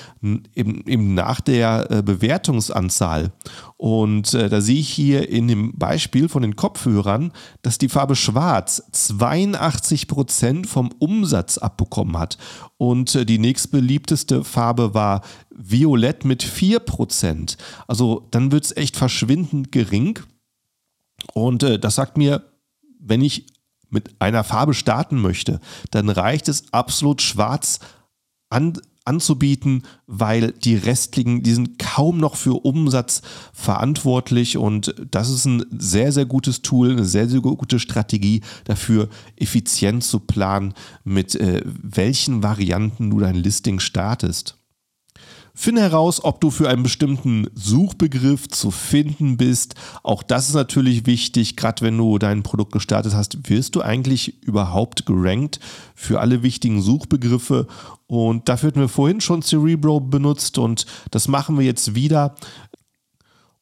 eben, 0.54 1.14
nach 1.14 1.40
der 1.40 1.90
äh, 1.90 2.02
Bewertungsanzahl. 2.02 3.32
Und 3.76 4.34
äh, 4.34 4.48
da 4.48 4.60
sehe 4.60 4.80
ich 4.80 4.88
hier 4.88 5.28
in 5.28 5.46
dem 5.46 5.76
Beispiel 5.76 6.28
von 6.28 6.42
den 6.42 6.56
Kopfhörern, 6.56 7.32
dass 7.62 7.78
die 7.78 7.88
Farbe 7.88 8.16
Schwarz 8.16 8.82
82% 8.92 10.66
vom 10.66 10.90
Umsatz 10.98 11.58
abbekommen 11.58 12.18
hat. 12.18 12.38
Und 12.76 13.14
äh, 13.14 13.25
die 13.25 13.38
nächstbeliebteste 13.38 14.42
Farbe 14.42 14.94
war 14.94 15.22
Violett 15.50 16.25
mit 16.25 16.44
4%. 16.44 17.56
Also 17.87 18.26
dann 18.30 18.52
wird 18.52 18.64
es 18.64 18.76
echt 18.76 18.96
verschwindend 18.96 19.70
gering. 19.72 20.20
Und 21.35 21.62
äh, 21.62 21.78
das 21.78 21.94
sagt 21.94 22.16
mir, 22.16 22.44
wenn 23.00 23.23
ich 23.23 23.47
mit 23.90 24.11
einer 24.18 24.44
Farbe 24.44 24.75
starten 24.75 25.20
möchte, 25.20 25.61
dann 25.90 26.08
reicht 26.08 26.49
es 26.49 26.73
absolut 26.73 27.23
schwarz 27.23 27.80
an, 28.50 28.75
anzubieten, 29.08 29.85
weil 30.06 30.52
die 30.52 30.76
restlichen, 30.76 31.42
die 31.42 31.54
sind 31.54 31.78
kaum 31.78 32.18
noch 32.18 32.37
für 32.37 32.64
Umsatz 32.64 33.23
verantwortlich 33.54 34.58
und 34.58 34.94
das 35.11 35.30
ist 35.30 35.47
ein 35.47 35.64
sehr, 35.70 36.12
sehr 36.12 36.26
gutes 36.26 36.61
Tool, 36.61 36.92
eine 36.92 37.04
sehr, 37.06 37.28
sehr 37.28 37.40
gute 37.40 37.78
Strategie 37.78 38.42
dafür, 38.64 39.08
effizient 39.37 40.04
zu 40.04 40.20
planen, 40.20 40.75
mit 41.04 41.35
äh, 41.35 41.62
welchen 41.64 42.42
Varianten 42.42 43.08
du 43.08 43.20
dein 43.20 43.37
Listing 43.37 43.80
startest. 43.80 44.57
Finde 45.60 45.82
heraus, 45.82 46.22
ob 46.22 46.40
du 46.40 46.52
für 46.52 46.68
einen 46.68 46.84
bestimmten 46.84 47.48
Suchbegriff 47.52 48.46
zu 48.46 48.70
finden 48.70 49.36
bist. 49.36 49.74
Auch 50.04 50.22
das 50.22 50.48
ist 50.48 50.54
natürlich 50.54 51.04
wichtig, 51.06 51.56
gerade 51.56 51.84
wenn 51.84 51.98
du 51.98 52.16
dein 52.18 52.44
Produkt 52.44 52.70
gestartet 52.70 53.12
hast. 53.12 53.50
Wirst 53.50 53.74
du 53.74 53.82
eigentlich 53.82 54.40
überhaupt 54.44 55.04
gerankt 55.04 55.58
für 55.96 56.20
alle 56.20 56.44
wichtigen 56.44 56.80
Suchbegriffe? 56.80 57.66
Und 58.06 58.48
dafür 58.48 58.68
hatten 58.68 58.78
wir 58.78 58.88
vorhin 58.88 59.20
schon 59.20 59.42
Cerebro 59.42 59.98
benutzt 59.98 60.58
und 60.58 60.86
das 61.10 61.26
machen 61.26 61.58
wir 61.58 61.64
jetzt 61.64 61.96
wieder. 61.96 62.36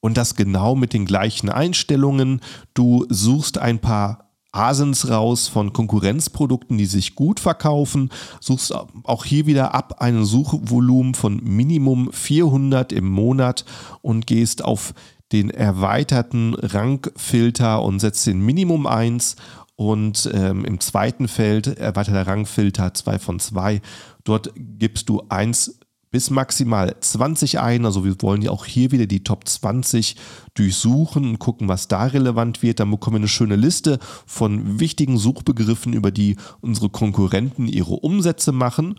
Und 0.00 0.18
das 0.18 0.36
genau 0.36 0.74
mit 0.74 0.92
den 0.92 1.06
gleichen 1.06 1.48
Einstellungen. 1.48 2.42
Du 2.74 3.06
suchst 3.08 3.56
ein 3.56 3.78
paar 3.78 4.25
Asens 4.56 5.10
raus 5.10 5.48
von 5.48 5.72
Konkurrenzprodukten, 5.72 6.78
die 6.78 6.86
sich 6.86 7.14
gut 7.14 7.40
verkaufen, 7.40 8.10
suchst 8.40 8.75
auch 9.04 9.25
hier 9.25 9.46
wieder 9.46 9.75
ab 9.75 9.96
ein 10.00 10.25
Suchvolumen 10.25 11.14
von 11.14 11.42
Minimum 11.42 12.10
400 12.12 12.92
im 12.92 13.08
Monat 13.08 13.64
und 14.02 14.26
gehst 14.26 14.64
auf 14.64 14.94
den 15.32 15.50
erweiterten 15.50 16.54
Rangfilter 16.54 17.82
und 17.82 18.00
setzt 18.00 18.26
den 18.26 18.40
Minimum 18.40 18.86
1 18.86 19.36
und 19.76 20.30
ähm, 20.32 20.64
im 20.64 20.80
zweiten 20.80 21.28
Feld 21.28 21.66
erweiterter 21.66 22.26
Rangfilter 22.26 22.94
2 22.94 23.18
von 23.18 23.38
2. 23.38 23.82
Dort 24.25 24.52
gibst 24.56 25.08
du 25.08 25.22
1 25.28 25.78
bis 26.16 26.30
maximal 26.30 26.96
20 26.99 27.61
ein. 27.61 27.85
Also 27.85 28.02
wir 28.06 28.23
wollen 28.23 28.40
ja 28.40 28.50
auch 28.50 28.64
hier 28.64 28.90
wieder 28.90 29.04
die 29.04 29.23
Top 29.23 29.46
20 29.46 30.16
durchsuchen 30.54 31.28
und 31.28 31.38
gucken, 31.38 31.68
was 31.68 31.88
da 31.88 32.04
relevant 32.04 32.62
wird. 32.62 32.80
Dann 32.80 32.90
bekommen 32.90 33.16
wir 33.16 33.20
eine 33.20 33.28
schöne 33.28 33.56
Liste 33.56 33.99
von 34.25 34.80
wichtigen 34.80 35.18
Suchbegriffen, 35.18 35.92
über 35.92 36.11
die 36.11 36.37
unsere 36.62 36.88
Konkurrenten 36.88 37.68
ihre 37.68 37.96
Umsätze 37.96 38.52
machen. 38.52 38.99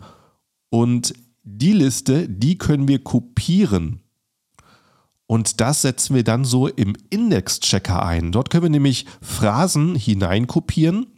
Und 0.70 1.12
die 1.42 1.72
Liste, 1.72 2.28
die 2.28 2.56
können 2.56 2.86
wir 2.86 3.02
kopieren. 3.02 3.98
Und 5.26 5.60
das 5.60 5.82
setzen 5.82 6.14
wir 6.14 6.22
dann 6.22 6.44
so 6.44 6.68
im 6.68 6.94
Index-Checker 7.10 8.06
ein. 8.06 8.30
Dort 8.30 8.48
können 8.48 8.62
wir 8.62 8.70
nämlich 8.70 9.06
Phrasen 9.20 9.96
hineinkopieren 9.96 11.17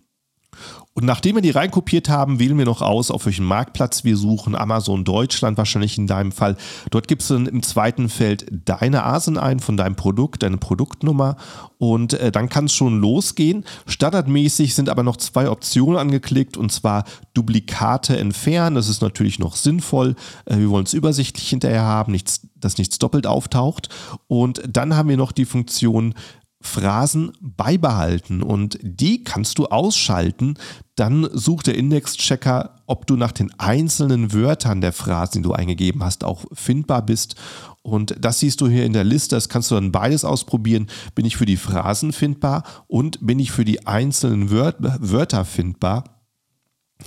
und 0.92 1.04
nachdem 1.06 1.36
wir 1.36 1.42
die 1.42 1.50
reinkopiert 1.50 2.08
haben, 2.08 2.40
wählen 2.40 2.58
wir 2.58 2.64
noch 2.64 2.82
aus, 2.82 3.12
auf 3.12 3.24
welchen 3.24 3.44
Marktplatz 3.44 4.02
wir 4.02 4.16
suchen. 4.16 4.56
Amazon 4.56 5.04
Deutschland 5.04 5.56
wahrscheinlich 5.56 5.96
in 5.96 6.08
deinem 6.08 6.32
Fall. 6.32 6.56
Dort 6.90 7.06
gibst 7.06 7.30
du 7.30 7.34
dann 7.34 7.46
im 7.46 7.62
zweiten 7.62 8.08
Feld 8.08 8.46
deine 8.50 9.04
Asen 9.04 9.38
ein 9.38 9.60
von 9.60 9.76
deinem 9.76 9.94
Produkt, 9.94 10.42
deine 10.42 10.56
Produktnummer 10.56 11.36
und 11.78 12.14
äh, 12.14 12.32
dann 12.32 12.48
kann 12.48 12.64
es 12.64 12.74
schon 12.74 13.00
losgehen. 13.00 13.64
Standardmäßig 13.86 14.74
sind 14.74 14.88
aber 14.88 15.04
noch 15.04 15.16
zwei 15.16 15.48
Optionen 15.48 15.96
angeklickt 15.96 16.56
und 16.56 16.72
zwar 16.72 17.04
Duplikate 17.34 18.18
entfernen. 18.18 18.74
Das 18.74 18.88
ist 18.88 19.00
natürlich 19.00 19.38
noch 19.38 19.54
sinnvoll. 19.54 20.16
Äh, 20.44 20.58
wir 20.58 20.70
wollen 20.70 20.86
es 20.86 20.92
übersichtlich 20.92 21.48
hinterher 21.48 21.84
haben, 21.84 22.10
nichts, 22.10 22.48
dass 22.56 22.78
nichts 22.78 22.98
doppelt 22.98 23.28
auftaucht. 23.28 23.90
Und 24.26 24.60
dann 24.68 24.96
haben 24.96 25.08
wir 25.08 25.16
noch 25.16 25.30
die 25.30 25.44
Funktion 25.44 26.14
Phrasen 26.62 27.32
beibehalten 27.40 28.42
und 28.42 28.78
die 28.82 29.24
kannst 29.24 29.58
du 29.58 29.66
ausschalten. 29.66 30.58
Dann 30.94 31.26
sucht 31.32 31.68
der 31.68 31.76
Indexchecker, 31.76 32.76
ob 32.86 33.06
du 33.06 33.16
nach 33.16 33.32
den 33.32 33.50
einzelnen 33.58 34.34
Wörtern 34.34 34.82
der 34.82 34.92
Phrasen, 34.92 35.42
die 35.42 35.48
du 35.48 35.54
eingegeben 35.54 36.04
hast, 36.04 36.22
auch 36.22 36.44
findbar 36.52 37.00
bist. 37.04 37.34
Und 37.82 38.14
das 38.20 38.40
siehst 38.40 38.60
du 38.60 38.68
hier 38.68 38.84
in 38.84 38.92
der 38.92 39.04
Liste. 39.04 39.36
Das 39.36 39.48
kannst 39.48 39.70
du 39.70 39.74
dann 39.74 39.90
beides 39.90 40.24
ausprobieren. 40.24 40.88
Bin 41.14 41.24
ich 41.24 41.38
für 41.38 41.46
die 41.46 41.56
Phrasen 41.56 42.12
findbar 42.12 42.64
und 42.88 43.26
bin 43.26 43.38
ich 43.38 43.52
für 43.52 43.64
die 43.64 43.86
einzelnen 43.86 44.50
Wör 44.50 44.74
Wörter 44.78 45.46
findbar? 45.46 46.04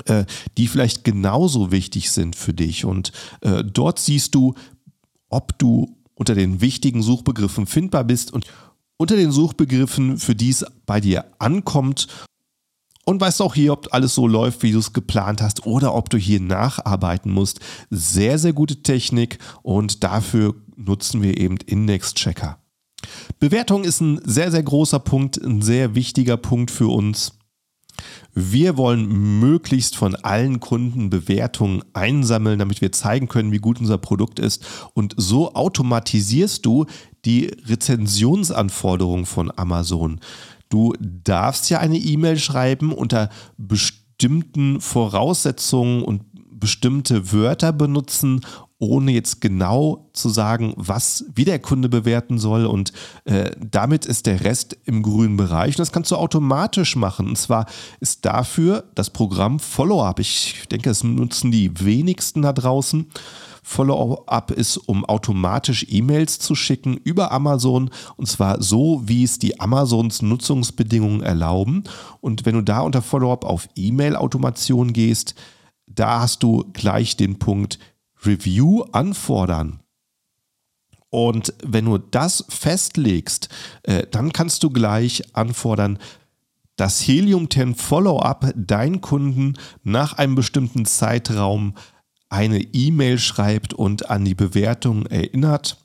Äh, 0.06 0.26
die 0.58 0.68
vielleicht 0.68 1.04
genauso 1.04 1.72
wichtig 1.72 2.10
sind 2.10 2.36
für 2.36 2.56
dich. 2.56 2.86
Und 2.86 3.12
äh, 3.42 3.64
dort 3.64 4.00
siehst 4.00 4.34
du, 4.34 4.56
ob 5.30 5.60
du 5.60 5.96
unter 6.16 6.36
den 6.36 6.62
wichtigen 6.62 7.02
Suchbegriffen 7.04 7.66
findbar 7.66 8.04
bist 8.04 8.32
und 8.32 8.46
unter 8.98 9.16
den 9.16 9.32
Suchbegriffen, 9.32 10.18
für 10.18 10.36
die 10.36 10.50
es 10.50 10.66
bei 10.86 11.00
dir 11.00 11.26
ankommt. 11.40 12.08
Und 13.06 13.20
weißt 13.20 13.42
auch 13.42 13.54
hier, 13.54 13.74
ob 13.74 13.94
alles 13.94 14.16
so 14.16 14.28
läuft, 14.28 14.64
wie 14.64 14.72
du 14.72 14.80
es 14.80 14.94
geplant 14.94 15.42
hast 15.42 15.66
oder 15.66 15.94
ob 15.94 16.10
du 16.10 16.18
hier 16.18 16.40
nacharbeiten 16.40 17.32
musst. 17.32 17.60
Sehr, 17.90 18.40
sehr 18.40 18.54
gute 18.54 18.82
Technik 18.82 19.40
und 19.62 20.04
dafür 20.06 20.56
nutzen 20.78 21.22
wir 21.22 21.38
eben 21.38 21.58
Index-Checker. 21.58 22.60
Bewertung 23.40 23.84
ist 23.84 24.00
ein 24.00 24.22
sehr, 24.24 24.52
sehr 24.52 24.64
großer 24.64 25.00
Punkt, 25.00 25.38
ein 25.38 25.62
sehr 25.62 25.96
wichtiger 25.96 26.38
Punkt 26.38 26.72
für 26.72 26.88
uns. 26.88 27.34
Wir 28.34 28.78
wollen 28.78 29.40
möglichst 29.40 29.96
von 29.96 30.16
allen 30.16 30.60
Kunden 30.60 31.10
Bewertungen 31.10 31.84
einsammeln, 31.94 32.60
damit 32.60 32.82
wir 32.82 32.92
zeigen 32.92 33.28
können, 33.28 33.52
wie 33.52 33.60
gut 33.60 33.80
unser 33.80 33.98
Produkt 33.98 34.40
ist. 34.40 34.66
Und 34.94 35.14
so 35.18 35.54
automatisierst 35.54 36.66
du 36.66 36.86
die 37.26 37.48
Rezensionsanforderungen 37.66 39.26
von 39.26 39.52
Amazon. 39.56 40.20
Du 40.70 40.94
darfst 41.00 41.70
ja 41.70 41.80
eine 41.80 41.98
E-Mail 41.98 42.38
schreiben 42.38 42.92
unter 42.92 43.30
bestimmten 43.58 44.82
Voraussetzungen 44.82 46.04
und 46.04 46.24
bestimmte 46.34 47.32
Wörter 47.32 47.74
benutzen, 47.74 48.42
ohne 48.80 49.12
jetzt 49.12 49.40
genau 49.42 50.10
zu 50.14 50.30
sagen, 50.30 50.74
was 50.76 51.26
wie 51.36 51.46
der 51.46 51.60
Kunde 51.60 51.90
bewerten 51.90 52.38
soll. 52.38 52.66
Und 52.66 52.92
äh, 53.26 53.52
damit 53.60 54.06
ist 54.06 54.26
der 54.26 54.44
Rest 54.44 54.78
im 54.86 55.04
grünen 55.04 55.38
Bereich. 55.38 55.76
Und 55.76 55.80
das 55.80 55.92
kannst 55.92 56.12
du 56.12 56.16
automatisch 56.16 56.96
machen. 56.96 57.28
Und 57.28 57.38
zwar 57.38 57.66
ist 58.00 58.26
dafür 58.26 58.86
das 58.96 59.10
Programm 59.10 59.60
Follow-up. 59.60 60.20
Ich 60.20 60.68
denke, 60.72 60.90
das 60.90 61.04
nutzen 61.04 61.52
die 61.52 61.72
wenigsten 61.80 62.42
da 62.42 62.52
draußen. 62.52 63.08
Follow-up 63.64 64.52
ist, 64.52 64.78
um 64.78 65.06
automatisch 65.06 65.86
E-Mails 65.90 66.38
zu 66.38 66.54
schicken 66.54 66.98
über 66.98 67.32
Amazon 67.32 67.90
und 68.18 68.28
zwar 68.28 68.62
so, 68.62 69.02
wie 69.06 69.24
es 69.24 69.40
die 69.40 69.60
Amazons 69.60 70.22
Nutzungsbedingungen 70.22 71.22
erlauben. 71.22 71.86
Und 72.22 72.46
wenn 72.46 72.56
du 72.56 72.62
da 72.62 72.82
unter 72.82 73.02
Follow-up 73.02 73.46
auf 73.46 73.70
E-Mail-Automation 73.76 74.94
gehst, 74.94 75.36
da 75.88 76.22
hast 76.22 76.44
du 76.44 76.66
gleich 76.74 77.18
den 77.18 77.40
Punkt 77.40 77.80
Review 78.26 78.84
anfordern. 78.92 79.80
Und 81.10 81.54
wenn 81.64 81.86
du 81.86 82.00
das 82.00 82.44
festlegst, 82.50 83.50
äh, 83.84 84.08
dann 84.10 84.34
kannst 84.34 84.64
du 84.64 84.72
gleich 84.72 85.24
anfordern, 85.36 86.00
dass 86.76 87.02
Helium 87.02 87.50
10 87.50 87.76
Follow-up 87.76 88.52
deinen 88.56 89.00
Kunden 89.02 89.54
nach 89.84 90.14
einem 90.14 90.36
bestimmten 90.36 90.86
Zeitraum 90.86 91.76
eine 92.34 92.60
E-Mail 92.60 93.20
schreibt 93.20 93.74
und 93.74 94.10
an 94.10 94.26
die 94.26 94.34
Bewertung 94.34 95.06
erinnert. 95.06 95.78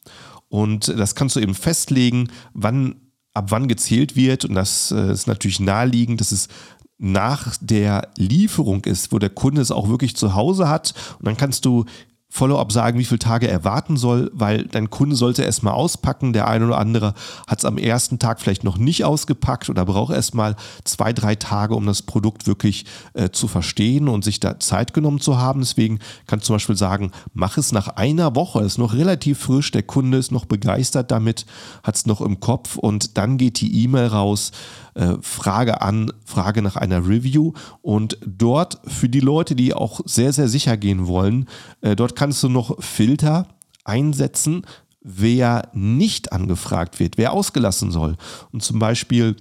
Und 0.49 0.89
das 0.89 1.15
kannst 1.15 1.37
du 1.37 1.41
eben 1.41 1.55
festlegen, 1.55 2.31
wann, 2.55 2.97
ab 3.35 3.51
wann 3.51 3.69
gezählt 3.69 4.17
wird. 4.17 4.47
Und 4.47 4.55
das 4.55 4.91
äh, 4.91 5.13
ist 5.13 5.27
natürlich 5.27 5.61
naheliegend, 5.61 6.21
dass 6.21 6.33
es 6.33 6.49
nach 6.97 7.57
der 7.61 8.09
Lieferung 8.17 8.85
ist, 8.87 9.13
wo 9.13 9.19
der 9.19 9.31
Kunde 9.31 9.61
es 9.61 9.71
auch 9.71 9.89
wirklich 9.89 10.17
zu 10.17 10.35
Hause 10.35 10.69
hat. 10.69 10.95
Und 11.19 11.27
dann 11.27 11.37
kannst 11.37 11.67
du 11.67 11.85
Follow-up 12.31 12.73
sagen, 12.73 12.99
wie 12.99 13.07
viele 13.07 13.19
Tage 13.19 13.49
er 13.49 13.64
warten 13.64 13.97
soll, 13.97 14.31
weil 14.35 14.64
dein 14.64 14.91
Kunde 14.91 15.17
sollte 15.17 15.43
erstmal 15.43 15.73
auspacken. 15.73 16.35
Der 16.35 16.47
eine 16.47 16.67
oder 16.67 16.79
andere 16.79 17.14
hat 17.47 17.61
es 17.61 17.64
am 17.64 17.79
ersten 17.79 18.19
Tag 18.19 18.41
vielleicht 18.41 18.64
noch 18.64 18.77
nicht 18.77 19.05
ausgepackt 19.07 19.71
oder 19.71 19.87
braucht 19.87 20.12
erstmal 20.12 20.55
zwei, 20.85 21.14
drei 21.14 21.37
Tage, 21.37 21.75
um 21.75 21.87
das 21.87 22.03
Produkt 22.03 22.47
wirklich 22.47 22.85
äh, 23.14 23.31
zu 23.31 23.49
verstehen 23.49 24.09
und 24.09 24.25
sich 24.25 24.41
da 24.41 24.61
Zeit 24.61 24.93
genommen 24.93 25.21
zu 25.21 25.38
haben. 25.38 25.61
Deswegen 25.61 26.01
kannst 26.27 26.45
du 26.45 26.49
zum 26.49 26.57
Beispiel 26.57 26.77
sagen, 26.77 27.12
mach 27.33 27.57
es 27.57 27.73
nach 27.73 27.88
einer 27.88 28.35
Woche, 28.35 28.61
ist 28.61 28.77
noch 28.77 28.93
relativ 28.93 29.38
frisch, 29.38 29.71
der 29.71 29.83
Kunde 29.83 30.19
ist 30.19 30.31
noch 30.31 30.45
begeistert 30.45 31.11
damit, 31.11 31.47
hat 31.83 31.97
es 31.97 32.05
noch 32.05 32.21
im 32.21 32.41
Kopf 32.41 32.77
und 32.77 33.17
dann 33.17 33.38
geht 33.38 33.61
die 33.61 33.85
E-Mail 33.85 34.09
raus 34.09 34.53
äh, 34.99 35.17
Frage 35.23 35.81
an, 35.81 36.13
Frage 36.25 36.61
nach 36.61 36.75
einer 36.75 37.07
Review 37.07 37.53
und 37.83 38.19
dort 38.27 38.81
für 38.85 39.09
die 39.09 39.21
Leute, 39.21 39.55
die 39.55 39.73
auch 39.73 40.01
sehr, 40.05 40.33
sehr 40.33 40.49
sicher 40.49 40.77
gehen 40.77 41.07
wollen, 41.07 41.49
äh, 41.83 41.95
dort 41.95 42.17
kannst 42.17 42.43
du 42.43 42.49
noch 42.49 42.83
Filter 42.83 43.47
einsetzen, 43.85 44.67
wer 45.01 45.71
nicht 45.73 46.33
angefragt 46.33 46.99
wird, 46.99 47.17
wer 47.17 47.33
ausgelassen 47.33 47.93
soll. 47.93 48.17
Und 48.51 48.65
zum 48.65 48.81
Beispiel, 48.81 49.37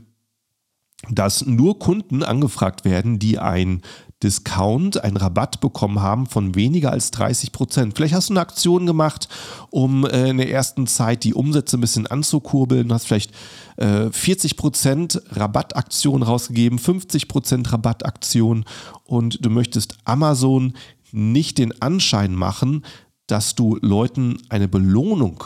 dass 1.10 1.46
nur 1.46 1.80
Kunden 1.80 2.22
angefragt 2.22 2.86
werden, 2.86 3.17
die 3.17 3.39
ein 3.39 3.82
Discount, 4.23 5.03
einen 5.03 5.17
Rabatt 5.17 5.60
bekommen 5.60 6.01
haben 6.01 6.25
von 6.25 6.56
weniger 6.56 6.91
als 6.91 7.12
30 7.12 7.51
Prozent. 7.51 7.95
Vielleicht 7.95 8.15
hast 8.15 8.30
du 8.30 8.34
eine 8.34 8.41
Aktion 8.41 8.88
gemacht, 8.88 9.30
um 9.69 10.06
äh, 10.06 10.30
in 10.30 10.38
der 10.38 10.49
ersten 10.49 10.88
Zeit 10.88 11.23
die 11.23 11.36
Umsätze 11.36 11.77
ein 11.77 11.82
bisschen 11.82 12.08
anzukurbeln, 12.08 12.91
hast 12.91 13.06
vielleicht 13.06 13.32
äh, 13.77 14.10
40 14.10 14.58
Prozent 14.58 15.21
Rabattaktion 15.30 16.23
rausgegeben, 16.23 16.80
50 16.80 17.27
Prozent 17.27 17.71
Rabattaktion 17.71 18.65
und 19.06 19.45
du 19.45 19.51
möchtest 19.51 19.97
Amazon 20.03 20.73
nicht 21.12 21.60
den 21.60 21.80
Anschein 21.82 22.34
machen, 22.34 22.84
dass 23.27 23.56
du 23.56 23.77
Leuten 23.82 24.38
eine 24.49 24.67
Belohnung 24.67 25.43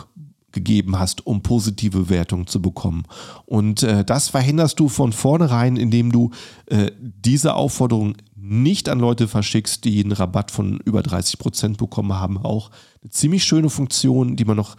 gegeben 0.52 0.98
hast, 0.98 1.26
um 1.26 1.42
positive 1.42 2.08
Wertungen 2.08 2.46
zu 2.46 2.62
bekommen. 2.62 3.04
Und 3.46 3.82
äh, 3.82 4.04
das 4.04 4.28
verhinderst 4.28 4.78
du 4.78 4.88
von 4.88 5.12
vornherein, 5.12 5.76
indem 5.76 6.12
du 6.12 6.30
äh, 6.66 6.90
diese 7.00 7.54
Aufforderung 7.54 8.16
nicht 8.36 8.88
an 8.88 8.98
Leute 8.98 9.28
verschickst, 9.28 9.84
die 9.84 10.02
einen 10.02 10.12
Rabatt 10.12 10.50
von 10.50 10.78
über 10.84 11.02
30 11.02 11.38
Prozent 11.38 11.78
bekommen 11.78 12.14
haben. 12.14 12.38
Auch 12.38 12.70
eine 13.02 13.10
ziemlich 13.10 13.44
schöne 13.44 13.70
Funktion, 13.70 14.36
die 14.36 14.44
man 14.44 14.56
noch 14.56 14.76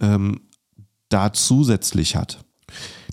ähm, 0.00 0.40
da 1.08 1.32
zusätzlich 1.32 2.16
hat. 2.16 2.44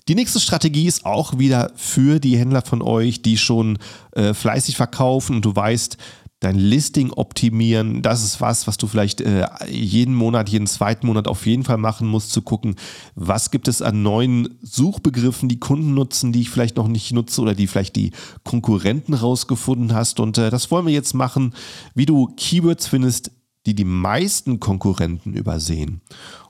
Die 0.08 0.16
nächste 0.16 0.40
Strategie 0.40 0.86
ist 0.86 1.06
auch 1.06 1.38
wieder 1.38 1.70
für 1.76 2.18
die 2.18 2.36
Händler 2.36 2.62
von 2.62 2.82
euch, 2.82 3.22
die 3.22 3.38
schon 3.38 3.78
äh, 4.12 4.34
fleißig 4.34 4.76
verkaufen 4.76 5.36
und 5.36 5.44
du 5.44 5.54
weißt, 5.54 5.96
dein 6.42 6.56
Listing 6.56 7.12
optimieren. 7.12 8.02
Das 8.02 8.24
ist 8.24 8.40
was, 8.40 8.66
was 8.66 8.76
du 8.76 8.88
vielleicht 8.88 9.20
äh, 9.20 9.46
jeden 9.68 10.14
Monat, 10.14 10.48
jeden 10.48 10.66
zweiten 10.66 11.06
Monat 11.06 11.28
auf 11.28 11.46
jeden 11.46 11.62
Fall 11.62 11.78
machen 11.78 12.08
musst, 12.08 12.32
zu 12.32 12.42
gucken, 12.42 12.74
was 13.14 13.50
gibt 13.52 13.68
es 13.68 13.80
an 13.80 14.02
neuen 14.02 14.58
Suchbegriffen, 14.60 15.48
die 15.48 15.60
Kunden 15.60 15.94
nutzen, 15.94 16.32
die 16.32 16.40
ich 16.40 16.50
vielleicht 16.50 16.76
noch 16.76 16.88
nicht 16.88 17.12
nutze 17.12 17.40
oder 17.40 17.54
die 17.54 17.68
vielleicht 17.68 17.94
die 17.94 18.10
Konkurrenten 18.42 19.14
rausgefunden 19.14 19.94
hast. 19.94 20.18
Und 20.18 20.36
äh, 20.36 20.50
das 20.50 20.70
wollen 20.70 20.86
wir 20.86 20.92
jetzt 20.92 21.14
machen, 21.14 21.54
wie 21.94 22.06
du 22.06 22.26
Keywords 22.36 22.88
findest, 22.88 23.30
die 23.66 23.74
die 23.74 23.84
meisten 23.84 24.58
Konkurrenten 24.58 25.34
übersehen. 25.34 26.00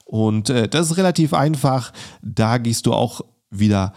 Und 0.04 0.48
äh, 0.48 0.68
das 0.68 0.90
ist 0.90 0.96
relativ 0.96 1.34
einfach. 1.34 1.92
Da 2.22 2.56
gehst 2.56 2.86
du 2.86 2.94
auch 2.94 3.20
wieder 3.50 3.92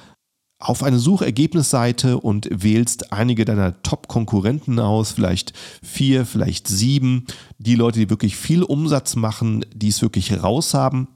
auf 0.59 0.83
eine 0.83 0.99
Suchergebnisseite 0.99 2.19
und 2.19 2.47
wählst 2.51 3.11
einige 3.11 3.45
deiner 3.45 3.81
Top-Konkurrenten 3.83 4.79
aus, 4.79 5.11
vielleicht 5.11 5.53
vier, 5.83 6.25
vielleicht 6.25 6.67
sieben, 6.67 7.25
die 7.57 7.75
Leute, 7.75 7.99
die 7.99 8.09
wirklich 8.09 8.37
viel 8.37 8.63
Umsatz 8.63 9.15
machen, 9.15 9.65
die 9.73 9.89
es 9.89 10.01
wirklich 10.01 10.41
raus 10.41 10.73
haben. 10.73 11.09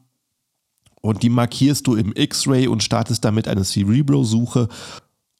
Und 1.02 1.24
die 1.24 1.30
markierst 1.30 1.88
du 1.88 1.96
im 1.96 2.12
X-Ray 2.14 2.68
und 2.68 2.84
startest 2.84 3.24
damit 3.24 3.48
eine 3.48 3.64
Cerebro-Suche. 3.64 4.68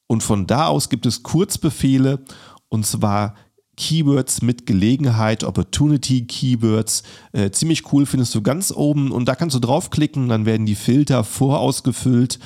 Und 0.06 0.22
von 0.22 0.46
da 0.46 0.66
aus 0.66 0.88
gibt 0.88 1.04
es 1.04 1.22
Kurzbefehle 1.22 2.24
und 2.68 2.86
zwar 2.86 3.34
Keywords 3.76 4.42
mit 4.42 4.66
Gelegenheit, 4.66 5.44
Opportunity 5.44 6.26
Keywords. 6.26 7.02
Äh, 7.32 7.50
ziemlich 7.50 7.92
cool 7.92 8.06
findest 8.06 8.34
du 8.34 8.42
ganz 8.42 8.72
oben 8.72 9.10
und 9.10 9.26
da 9.26 9.34
kannst 9.34 9.54
du 9.56 9.60
draufklicken, 9.60 10.28
dann 10.28 10.46
werden 10.46 10.66
die 10.66 10.74
Filter 10.74 11.22
vorausgefüllt 11.24 12.38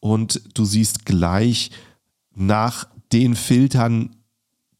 und 0.00 0.42
du 0.54 0.64
siehst 0.64 1.04
gleich 1.04 1.70
nach 2.34 2.88
den 3.12 3.36
Filtern, 3.36 4.16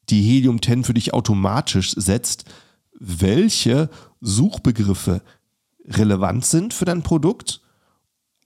die 0.08 0.22
Helium 0.22 0.60
10 0.60 0.84
für 0.84 0.94
dich 0.94 1.14
automatisch 1.14 1.92
setzt, 1.92 2.44
welche 2.98 3.90
Suchbegriffe 4.20 5.22
relevant 5.86 6.44
sind 6.44 6.74
für 6.74 6.84
dein 6.84 7.02
Produkt, 7.02 7.60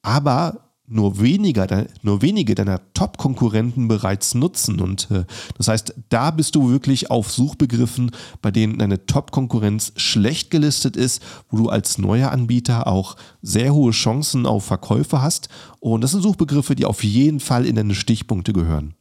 aber 0.03 0.64
nur, 0.87 1.21
weniger, 1.21 1.87
nur 2.03 2.23
wenige 2.23 2.55
deiner 2.55 2.81
Top-Konkurrenten 2.93 3.89
bereits 3.89 4.35
nutzen. 4.35 4.81
Und 4.81 5.11
äh, 5.11 5.25
das 5.57 5.69
heißt, 5.69 5.95
da 6.11 6.31
bist 6.31 6.55
du 6.55 6.71
wirklich 6.71 7.11
auf 7.11 7.31
Suchbegriffen, 7.31 8.11
bei 8.43 8.51
denen 8.51 8.79
deine 8.79 9.07
Top-Konkurrenz 9.07 9.93
schlecht 9.97 10.51
gelistet 10.51 10.97
ist, 10.97 11.23
wo 11.49 11.57
du 11.57 11.69
als 11.69 11.99
neuer 11.99 12.31
Anbieter 12.33 12.87
auch 12.87 13.17
sehr 13.41 13.73
hohe 13.73 13.93
Chancen 13.93 14.47
auf 14.47 14.65
Verkäufe 14.65 15.23
hast. 15.23 15.49
Und 15.81 16.03
das 16.03 16.11
sind 16.11 16.23
Suchbegriffe, 16.23 16.75
die 16.75 16.85
auf 16.85 17.03
jeden 17.03 17.41
Fall 17.41 17.67
in 17.67 17.77
deine 17.77 17.95
Stichpunkte 17.95 18.53
gehören. 18.53 18.95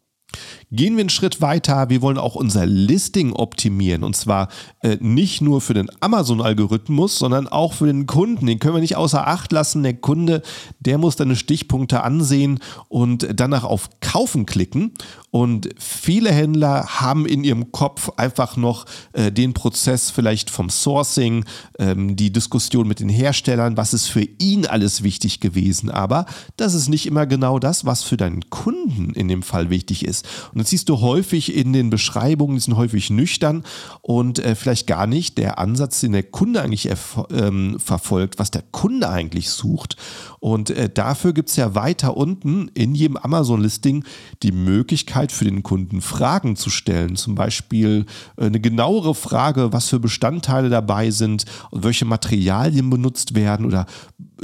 Gehen 0.73 0.95
wir 0.95 1.01
einen 1.01 1.09
Schritt 1.09 1.39
weiter. 1.39 1.89
Wir 1.89 2.01
wollen 2.01 2.17
auch 2.17 2.33
unser 2.33 2.65
Listing 2.65 3.31
optimieren. 3.31 4.03
Und 4.03 4.15
zwar 4.15 4.47
äh, 4.81 4.97
nicht 4.99 5.39
nur 5.39 5.61
für 5.61 5.75
den 5.75 5.87
Amazon-Algorithmus, 5.99 7.19
sondern 7.19 7.47
auch 7.47 7.73
für 7.73 7.85
den 7.85 8.07
Kunden. 8.07 8.47
Den 8.47 8.57
können 8.57 8.73
wir 8.73 8.81
nicht 8.81 8.95
außer 8.95 9.27
Acht 9.27 9.51
lassen. 9.51 9.83
Der 9.83 9.93
Kunde, 9.93 10.41
der 10.79 10.97
muss 10.97 11.15
deine 11.15 11.35
Stichpunkte 11.35 12.01
ansehen 12.01 12.59
und 12.89 13.27
danach 13.35 13.65
auf 13.65 13.89
Kaufen 13.99 14.47
klicken. 14.47 14.93
Und 15.29 15.69
viele 15.79 16.31
Händler 16.31 16.85
haben 16.99 17.25
in 17.25 17.43
ihrem 17.43 17.71
Kopf 17.71 18.11
einfach 18.17 18.55
noch 18.55 18.85
äh, 19.13 19.31
den 19.31 19.53
Prozess 19.53 20.11
vielleicht 20.11 20.49
vom 20.51 20.69
Sourcing, 20.69 21.45
ähm, 21.79 22.15
die 22.15 22.31
Diskussion 22.31 22.87
mit 22.87 22.99
den 22.99 23.09
Herstellern, 23.09 23.77
was 23.77 23.93
ist 23.93 24.07
für 24.07 24.27
ihn 24.39 24.67
alles 24.67 25.01
wichtig 25.01 25.39
gewesen. 25.39 25.89
Aber 25.89 26.25
das 26.55 26.73
ist 26.73 26.87
nicht 26.87 27.07
immer 27.07 27.25
genau 27.25 27.57
das, 27.59 27.83
was 27.83 28.03
für 28.03 28.17
deinen 28.17 28.49
Kunden 28.51 29.13
in 29.13 29.27
dem 29.27 29.41
Fall 29.41 29.71
wichtig 29.71 30.05
ist. 30.05 30.27
Und 30.53 30.62
das 30.63 30.69
siehst 30.69 30.87
du 30.87 31.01
häufig 31.01 31.53
in 31.53 31.73
den 31.73 31.89
Beschreibungen, 31.89 32.55
die 32.55 32.61
sind 32.61 32.77
häufig 32.77 33.09
nüchtern 33.09 33.63
und 34.01 34.39
äh, 34.39 34.55
vielleicht 34.55 34.87
gar 34.87 35.07
nicht 35.07 35.37
der 35.37 35.59
Ansatz, 35.59 35.99
den 35.99 36.13
der 36.13 36.23
Kunde 36.23 36.61
eigentlich 36.61 36.89
ähm, 37.31 37.77
verfolgt, 37.83 38.39
was 38.39 38.49
der 38.49 38.63
Kunde 38.71 39.09
eigentlich 39.09 39.49
sucht. 39.49 39.97
Und 40.39 40.69
äh, 40.69 40.89
dafür 40.89 41.33
gibt 41.33 41.49
es 41.49 41.57
ja 41.57 41.75
weiter 41.75 42.15
unten 42.15 42.69
in 42.73 42.95
jedem 42.95 43.17
Amazon-Listing 43.17 44.05
die 44.41 44.53
Möglichkeit, 44.53 45.33
für 45.33 45.43
den 45.43 45.63
Kunden, 45.63 45.99
Fragen 45.99 46.55
zu 46.55 46.69
stellen. 46.69 47.17
Zum 47.17 47.35
Beispiel 47.35 48.05
äh, 48.37 48.45
eine 48.45 48.61
genauere 48.61 49.15
Frage, 49.15 49.73
was 49.73 49.89
für 49.89 49.99
Bestandteile 49.99 50.69
dabei 50.69 51.11
sind 51.11 51.43
und 51.71 51.83
welche 51.83 52.05
Materialien 52.05 52.89
benutzt 52.89 53.35
werden 53.35 53.65
oder 53.65 53.85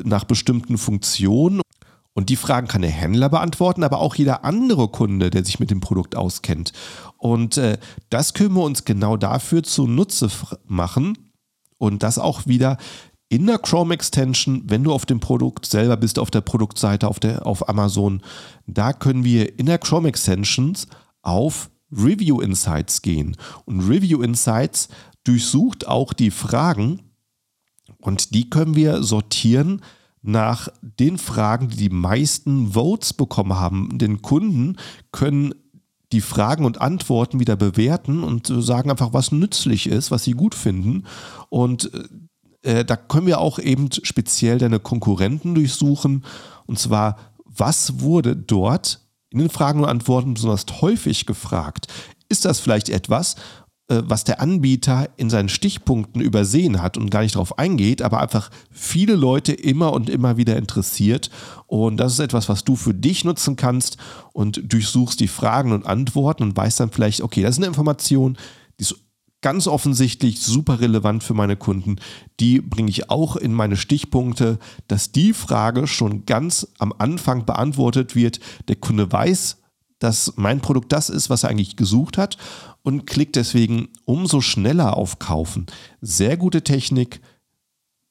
nach 0.04 0.26
bestimmten 0.26 0.78
Funktionen. 0.78 1.62
Und 2.14 2.30
die 2.30 2.36
Fragen 2.36 2.68
kann 2.68 2.82
der 2.82 2.92
Händler 2.92 3.30
beantworten, 3.30 3.84
aber 3.84 4.00
auch 4.00 4.16
jeder 4.16 4.44
andere 4.44 4.90
Kunde, 4.90 5.30
der 5.30 5.46
sich 5.46 5.60
mit 5.60 5.72
dem 5.72 5.80
Produkt 5.80 6.16
auskennt. 6.16 6.74
Und 7.18 7.58
äh, 7.58 7.78
das 8.10 8.34
können 8.34 8.56
wir 8.56 8.64
uns 8.64 8.84
genau 8.84 9.16
dafür 9.16 9.64
zunutze 9.64 10.30
machen 10.66 11.18
und 11.78 12.04
das 12.04 12.20
auch 12.20 12.46
wieder 12.46 12.78
in 13.30 13.46
der 13.46 13.60
Chrome 13.60 13.94
Extension, 13.94 14.64
wenn 14.66 14.84
du 14.84 14.92
auf 14.92 15.06
dem 15.06 15.20
Produkt 15.20 15.68
selber 15.68 15.98
bist, 15.98 16.18
auf 16.18 16.32
der 16.32 16.42
Produktseite 16.42 17.08
auf, 17.08 17.20
der, 17.20 17.46
auf 17.46 17.70
Amazon, 17.70 18.24
da 18.66 18.92
können 18.92 19.24
wir 19.24 19.60
in 19.60 19.68
der 19.68 19.78
Chrome 19.78 20.10
Extensions 20.10 20.88
auf 21.22 21.70
Review 21.92 22.42
Insights 22.42 23.02
gehen. 23.04 23.38
Und 23.66 23.82
Review 23.82 24.22
Insights 24.22 24.90
durchsucht 25.24 25.88
auch 25.88 26.14
die 26.14 26.32
Fragen 26.32 27.14
und 28.00 28.34
die 28.34 28.50
können 28.50 28.76
wir 28.76 29.04
sortieren 29.04 29.82
nach 30.22 30.68
den 30.82 31.18
Fragen, 31.18 31.70
die 31.70 31.78
die 31.78 31.90
meisten 31.90 32.74
Votes 32.74 33.14
bekommen 33.14 33.56
haben. 33.56 33.98
Den 33.98 34.22
Kunden 34.22 34.78
können 35.12 35.54
die 36.12 36.22
Fragen 36.22 36.66
und 36.66 36.82
Antworten 36.82 37.40
wieder 37.40 37.56
bewerten 37.56 38.24
und 38.24 38.48
sagen 38.48 38.90
einfach, 38.90 39.14
was 39.14 39.32
nützlich 39.32 39.88
ist, 39.88 40.12
was 40.12 40.24
sie 40.24 40.32
gut 40.32 40.56
finden. 40.56 41.06
Und 41.50 41.92
äh, 41.94 42.80
äh, 42.80 42.86
da 42.86 42.96
können 42.96 43.28
wir 43.28 43.40
auch 43.40 43.60
eben 43.60 43.90
speziell 43.92 44.58
deine 44.58 44.80
Konkurrenten 44.80 45.56
durchsuchen. 45.56 46.26
Und 46.66 46.80
zwar, 46.80 47.18
was 47.46 48.02
wurde 48.02 48.36
dort 48.36 49.02
in 49.30 49.40
den 49.40 49.50
Fragen 49.50 49.82
und 49.82 49.90
Antworten 49.90 50.34
besonders 50.34 50.66
häufig 50.82 51.26
gefragt? 51.26 51.88
Ist 52.28 52.46
das 52.46 52.60
vielleicht 52.60 52.90
etwas, 52.90 53.36
äh, 53.36 53.38
was 53.90 54.24
der 54.24 54.40
Anbieter 54.40 55.10
in 55.18 55.32
seinen 55.32 55.50
Stichpunkten 55.50 56.22
übersehen 56.22 56.82
hat 56.82 56.96
und 56.96 57.10
gar 57.10 57.24
nicht 57.24 57.36
darauf 57.36 57.58
eingeht, 57.58 58.04
aber 58.04 58.20
einfach 58.22 58.52
viele 58.72 59.16
Leute 59.16 59.52
immer 59.52 59.94
und 59.94 60.10
immer 60.10 60.38
wieder 60.38 60.58
interessiert. 60.58 61.32
Und 61.66 61.98
das 61.98 62.14
ist 62.14 62.20
etwas, 62.20 62.50
was 62.50 62.64
du 62.64 62.76
für 62.76 62.94
dich 62.94 63.26
nutzen 63.26 63.56
kannst 63.56 63.98
und 64.32 64.62
durchsuchst 64.72 65.20
die 65.20 65.28
Fragen 65.28 65.72
und 65.72 65.88
Antworten 65.88 66.44
und 66.44 66.56
weißt 66.56 66.80
dann 66.80 66.92
vielleicht, 66.92 67.22
okay, 67.22 67.42
das 67.42 67.56
ist 67.56 67.58
eine 67.58 67.68
Information, 67.68 68.38
die 68.80 68.84
ist 68.84 68.96
ganz 69.42 69.68
offensichtlich 69.68 70.40
super 70.42 70.82
relevant 70.82 71.24
für 71.24 71.34
meine 71.34 71.56
Kunden. 71.56 71.98
Die 72.40 72.62
bringe 72.62 72.90
ich 72.90 73.10
auch 73.10 73.36
in 73.36 73.54
meine 73.54 73.78
Stichpunkte, 73.78 74.60
dass 74.88 75.12
die 75.12 75.34
Frage 75.34 75.88
schon 75.88 76.26
ganz 76.26 76.68
am 76.78 76.94
Anfang 76.98 77.46
beantwortet 77.46 78.16
wird. 78.16 78.40
Der 78.68 78.76
Kunde 78.76 79.12
weiß, 79.12 79.59
dass 80.00 80.34
mein 80.38 80.62
Produkt 80.62 80.92
das 80.92 81.10
ist, 81.10 81.30
was 81.30 81.44
er 81.44 81.50
eigentlich 81.50 81.76
gesucht 81.76 82.18
hat 82.18 82.38
und 82.82 83.06
klickt 83.06 83.36
deswegen 83.36 83.90
umso 84.06 84.42
schneller 84.42 84.98
auf 84.98 85.20
Kaufen. 85.20 85.68
Sehr 86.02 86.38
gute 86.38 86.64
Technik 86.64 87.22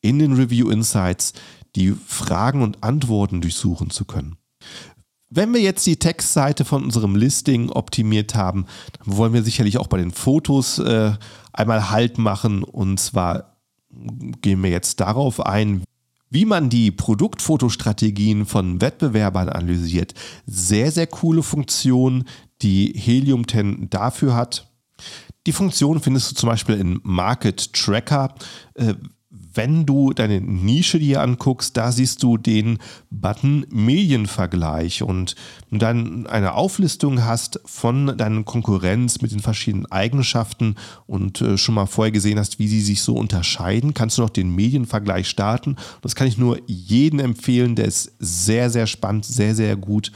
in 0.01 0.19
den 0.19 0.35
Review 0.35 0.71
Insights, 0.71 1.33
die 1.75 1.93
Fragen 1.93 2.63
und 2.63 2.83
Antworten 2.83 3.41
durchsuchen 3.41 3.91
zu 3.91 4.05
können. 4.05 4.37
Wenn 5.31 5.53
wir 5.53 5.61
jetzt 5.61 5.87
die 5.87 5.99
Textseite 5.99 6.65
von 6.65 6.85
unserem 6.85 7.15
Listing 7.15 7.71
optimiert 7.71 8.35
haben, 8.35 8.67
dann 8.99 9.17
wollen 9.17 9.35
wir 9.35 9.43
sicherlich 9.43 9.77
auch 9.77 9.87
bei 9.87 9.99
den 9.99 10.11
Fotos 10.11 10.79
äh, 10.79 11.13
einmal 11.53 11.91
Halt 11.91 12.17
machen. 12.17 12.63
Und 12.63 12.99
zwar 12.99 13.59
gehen 13.91 14.63
wir 14.63 14.71
jetzt 14.71 15.01
darauf 15.01 15.45
ein, 15.45 15.83
wie 16.31 16.45
man 16.45 16.69
die 16.69 16.91
Produktfotostrategien 16.91 18.47
von 18.47 18.81
Wettbewerbern 18.81 19.49
analysiert. 19.49 20.15
Sehr, 20.47 20.91
sehr 20.91 21.07
coole 21.07 21.43
Funktion, 21.43 22.25
die 22.63 22.93
Helium 22.95 23.47
10 23.47 23.91
dafür 23.91 24.35
hat. 24.35 24.71
Die 25.47 25.53
Funktion 25.53 26.01
findest 26.01 26.31
du 26.31 26.35
zum 26.35 26.49
Beispiel 26.49 26.77
in 26.77 27.01
Market 27.03 27.73
Tracker. 27.73 28.35
Wenn 29.31 29.85
du 29.85 30.15
deine 30.15 30.41
Nische 30.41 30.99
dir 30.99 31.21
anguckst, 31.21 31.77
da 31.77 31.93
siehst 31.93 32.23
du 32.23 32.39
den 32.39 32.79
Button 33.11 33.67
Medienvergleich 33.69 35.03
und 35.03 35.35
dann 35.71 36.27
eine 36.27 36.55
Auflistung 36.55 37.23
hast 37.27 37.61
von 37.67 38.17
deinen 38.17 38.47
Konkurrenz 38.47 39.21
mit 39.21 39.33
den 39.33 39.41
verschiedenen 39.41 39.85
Eigenschaften 39.93 40.77
und 41.07 41.43
äh, 41.43 41.59
schon 41.59 41.75
mal 41.75 41.85
vorher 41.85 42.11
gesehen 42.11 42.39
hast, 42.39 42.59
wie 42.59 42.69
sie 42.69 42.81
sich 42.81 43.03
so 43.03 43.17
unterscheiden, 43.17 43.93
kannst 43.93 44.17
du 44.17 44.23
noch 44.23 44.31
den 44.31 44.55
Medienvergleich 44.55 45.29
starten. 45.29 45.77
Das 46.01 46.15
kann 46.15 46.27
ich 46.27 46.39
nur 46.39 46.59
jedem 46.67 47.19
empfehlen, 47.19 47.77
der 47.77 47.85
ist 47.85 48.13
sehr, 48.19 48.71
sehr 48.71 48.87
spannend, 48.87 49.27
sehr, 49.27 49.55
sehr 49.55 49.77
gut. 49.77 50.11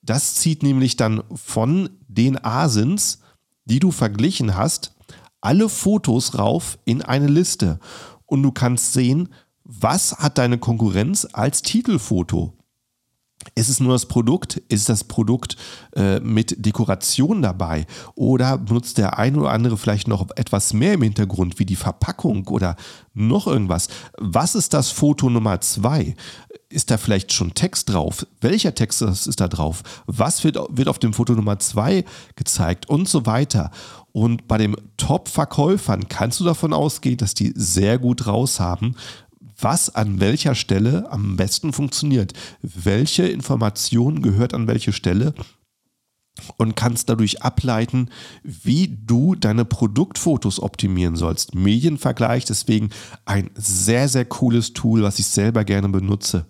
Das 0.00 0.34
zieht 0.34 0.62
nämlich 0.62 0.96
dann 0.96 1.22
von 1.34 1.90
den 2.08 2.42
Asins, 2.42 3.20
die 3.66 3.80
du 3.80 3.90
verglichen 3.90 4.56
hast, 4.56 4.94
alle 5.42 5.68
Fotos 5.68 6.38
rauf 6.38 6.78
in 6.86 7.02
eine 7.02 7.26
Liste 7.26 7.78
und 8.26 8.42
du 8.42 8.52
kannst 8.52 8.92
sehen, 8.92 9.28
was 9.64 10.18
hat 10.18 10.38
deine 10.38 10.58
Konkurrenz 10.58 11.26
als 11.32 11.62
Titelfoto. 11.62 12.56
Ist 13.54 13.68
es 13.68 13.80
nur 13.80 13.92
das 13.92 14.06
Produkt? 14.06 14.62
Ist 14.68 14.88
das 14.88 15.04
Produkt 15.04 15.56
äh, 15.94 16.20
mit 16.20 16.64
Dekoration 16.64 17.42
dabei? 17.42 17.86
Oder 18.14 18.58
benutzt 18.58 18.98
der 18.98 19.18
eine 19.18 19.38
oder 19.38 19.50
andere 19.50 19.76
vielleicht 19.76 20.08
noch 20.08 20.26
etwas 20.36 20.72
mehr 20.72 20.94
im 20.94 21.02
Hintergrund, 21.02 21.58
wie 21.58 21.66
die 21.66 21.76
Verpackung 21.76 22.48
oder 22.48 22.76
noch 23.14 23.46
irgendwas? 23.46 23.88
Was 24.18 24.54
ist 24.54 24.74
das 24.74 24.90
Foto 24.90 25.30
Nummer 25.30 25.60
zwei? 25.60 26.14
Ist 26.68 26.90
da 26.90 26.98
vielleicht 26.98 27.32
schon 27.32 27.54
Text 27.54 27.90
drauf? 27.90 28.26
Welcher 28.40 28.74
Text 28.74 29.00
ist 29.00 29.40
da 29.40 29.48
drauf? 29.48 29.82
Was 30.06 30.42
wird, 30.44 30.58
wird 30.70 30.88
auf 30.88 30.98
dem 30.98 31.12
Foto 31.12 31.34
Nummer 31.34 31.58
zwei 31.58 32.04
gezeigt? 32.34 32.88
Und 32.88 33.08
so 33.08 33.24
weiter. 33.24 33.70
Und 34.12 34.48
bei 34.48 34.58
den 34.58 34.74
Top-Verkäufern 34.96 36.08
kannst 36.08 36.40
du 36.40 36.44
davon 36.44 36.72
ausgehen, 36.72 37.18
dass 37.18 37.34
die 37.34 37.52
sehr 37.54 37.98
gut 37.98 38.26
raus 38.26 38.60
haben, 38.60 38.96
was 39.58 39.94
an 39.94 40.20
welcher 40.20 40.54
Stelle 40.54 41.10
am 41.10 41.36
besten 41.36 41.72
funktioniert. 41.72 42.32
Welche 42.62 43.26
Information 43.26 44.22
gehört 44.22 44.54
an 44.54 44.66
welche 44.66 44.92
Stelle 44.92 45.34
und 46.58 46.76
kannst 46.76 47.08
dadurch 47.08 47.42
ableiten, 47.42 48.10
wie 48.42 48.88
du 48.88 49.34
deine 49.34 49.64
Produktfotos 49.64 50.60
optimieren 50.60 51.16
sollst. 51.16 51.54
Medienvergleich, 51.54 52.44
deswegen 52.44 52.90
ein 53.24 53.50
sehr, 53.54 54.08
sehr 54.08 54.24
cooles 54.24 54.72
Tool, 54.72 55.02
was 55.02 55.18
ich 55.18 55.26
selber 55.26 55.64
gerne 55.64 55.88
benutze. 55.88 56.46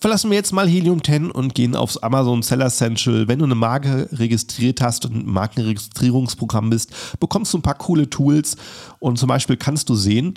Verlassen 0.00 0.30
wir 0.30 0.36
jetzt 0.36 0.52
mal 0.52 0.68
Helium 0.68 1.04
10 1.04 1.30
und 1.30 1.54
gehen 1.54 1.76
aufs 1.76 1.96
Amazon 1.96 2.42
Seller 2.42 2.70
Central. 2.70 3.28
Wenn 3.28 3.38
du 3.38 3.44
eine 3.44 3.54
Marke 3.54 4.08
registriert 4.10 4.80
hast 4.80 5.06
und 5.06 5.14
ein 5.14 5.26
Markenregistrierungsprogramm 5.26 6.70
bist, 6.70 6.92
bekommst 7.20 7.52
du 7.52 7.58
ein 7.58 7.62
paar 7.62 7.78
coole 7.78 8.10
Tools 8.10 8.56
und 8.98 9.18
zum 9.18 9.28
Beispiel 9.28 9.56
kannst 9.56 9.88
du 9.88 9.94
sehen, 9.94 10.34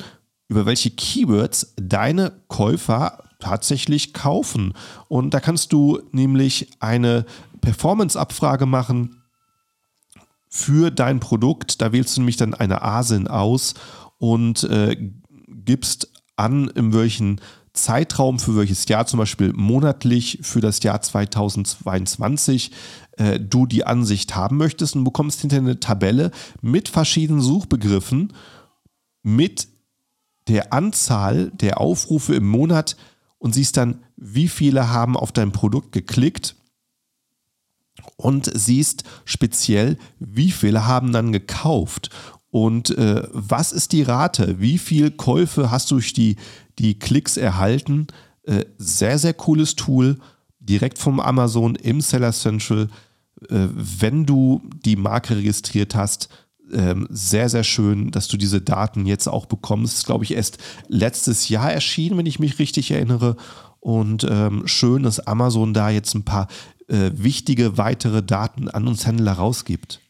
über 0.47 0.65
welche 0.65 0.91
Keywords 0.91 1.73
deine 1.77 2.33
Käufer 2.47 3.23
tatsächlich 3.39 4.13
kaufen. 4.13 4.73
Und 5.07 5.33
da 5.33 5.39
kannst 5.39 5.73
du 5.73 6.01
nämlich 6.11 6.69
eine 6.79 7.25
Performance-Abfrage 7.61 8.65
machen 8.65 9.21
für 10.49 10.91
dein 10.91 11.19
Produkt. 11.19 11.81
Da 11.81 11.91
wählst 11.91 12.15
du 12.15 12.21
nämlich 12.21 12.37
dann 12.37 12.53
eine 12.53 12.81
ASIN 12.81 13.27
aus 13.27 13.73
und 14.17 14.63
äh, 14.65 15.11
gibst 15.47 16.11
an, 16.37 16.69
in 16.69 16.93
welchen 16.93 17.41
Zeitraum 17.73 18.39
für 18.39 18.55
welches 18.55 18.87
Jahr, 18.87 19.05
zum 19.05 19.19
Beispiel 19.19 19.51
monatlich 19.53 20.39
für 20.41 20.61
das 20.61 20.81
Jahr 20.81 21.01
2022, 21.01 22.71
äh, 23.17 23.39
du 23.39 23.65
die 23.65 23.85
Ansicht 23.85 24.35
haben 24.35 24.57
möchtest 24.57 24.95
und 24.95 25.03
bekommst 25.03 25.41
hinterher 25.41 25.63
eine 25.63 25.79
Tabelle 25.79 26.31
mit 26.61 26.89
verschiedenen 26.89 27.41
Suchbegriffen, 27.41 28.33
mit 29.23 29.67
der 30.47 30.73
Anzahl 30.73 31.51
der 31.51 31.79
Aufrufe 31.79 32.35
im 32.35 32.47
Monat 32.47 32.95
und 33.37 33.53
siehst 33.53 33.77
dann, 33.77 34.03
wie 34.15 34.47
viele 34.47 34.89
haben 34.89 35.17
auf 35.17 35.31
dein 35.31 35.51
Produkt 35.51 35.91
geklickt 35.91 36.55
und 38.17 38.49
siehst 38.53 39.03
speziell, 39.25 39.97
wie 40.19 40.51
viele 40.51 40.85
haben 40.85 41.11
dann 41.11 41.31
gekauft 41.31 42.09
und 42.55 42.97
äh, 42.97 43.21
was 43.33 43.73
ist 43.73 43.91
die 43.91 44.03
Rate, 44.03 44.61
wie 44.61 44.77
viele 44.77 45.11
Käufe 45.11 45.71
hast 45.71 45.91
du 45.91 45.95
durch 45.95 46.13
die, 46.13 46.37
die 46.79 46.97
Klicks 46.97 47.35
erhalten. 47.35 48.07
Äh, 48.43 48.63
sehr, 48.77 49.19
sehr 49.19 49.33
cooles 49.33 49.75
Tool, 49.75 50.17
direkt 50.59 50.97
vom 50.97 51.19
Amazon 51.19 51.75
im 51.75 51.99
Seller 51.99 52.31
Central. 52.31 52.87
Äh, 53.49 53.67
wenn 53.73 54.25
du 54.25 54.61
die 54.85 54.95
Marke 54.95 55.35
registriert 55.35 55.95
hast, 55.95 56.29
ähm, 56.75 57.07
sehr, 57.09 57.49
sehr 57.49 57.63
schön, 57.63 58.11
dass 58.11 58.27
du 58.27 58.37
diese 58.37 58.61
Daten 58.61 59.05
jetzt 59.05 59.27
auch 59.27 59.45
bekommst. 59.45 59.97
Ist, 59.97 60.05
glaube 60.05 60.23
ich, 60.23 60.33
erst 60.33 60.57
letztes 60.87 61.49
Jahr 61.49 61.71
erschienen, 61.71 62.17
wenn 62.17 62.25
ich 62.25 62.39
mich 62.39 62.59
richtig 62.59 62.91
erinnere. 62.91 63.35
Und 63.79 64.25
ähm, 64.29 64.63
schön, 64.67 65.03
dass 65.03 65.19
Amazon 65.19 65.73
da 65.73 65.89
jetzt 65.89 66.13
ein 66.15 66.25
paar 66.25 66.47
äh, 66.87 67.11
wichtige 67.13 67.77
weitere 67.77 68.23
Daten 68.23 68.69
an 68.69 68.87
uns 68.87 69.05
Händler 69.05 69.33
rausgibt. 69.33 70.01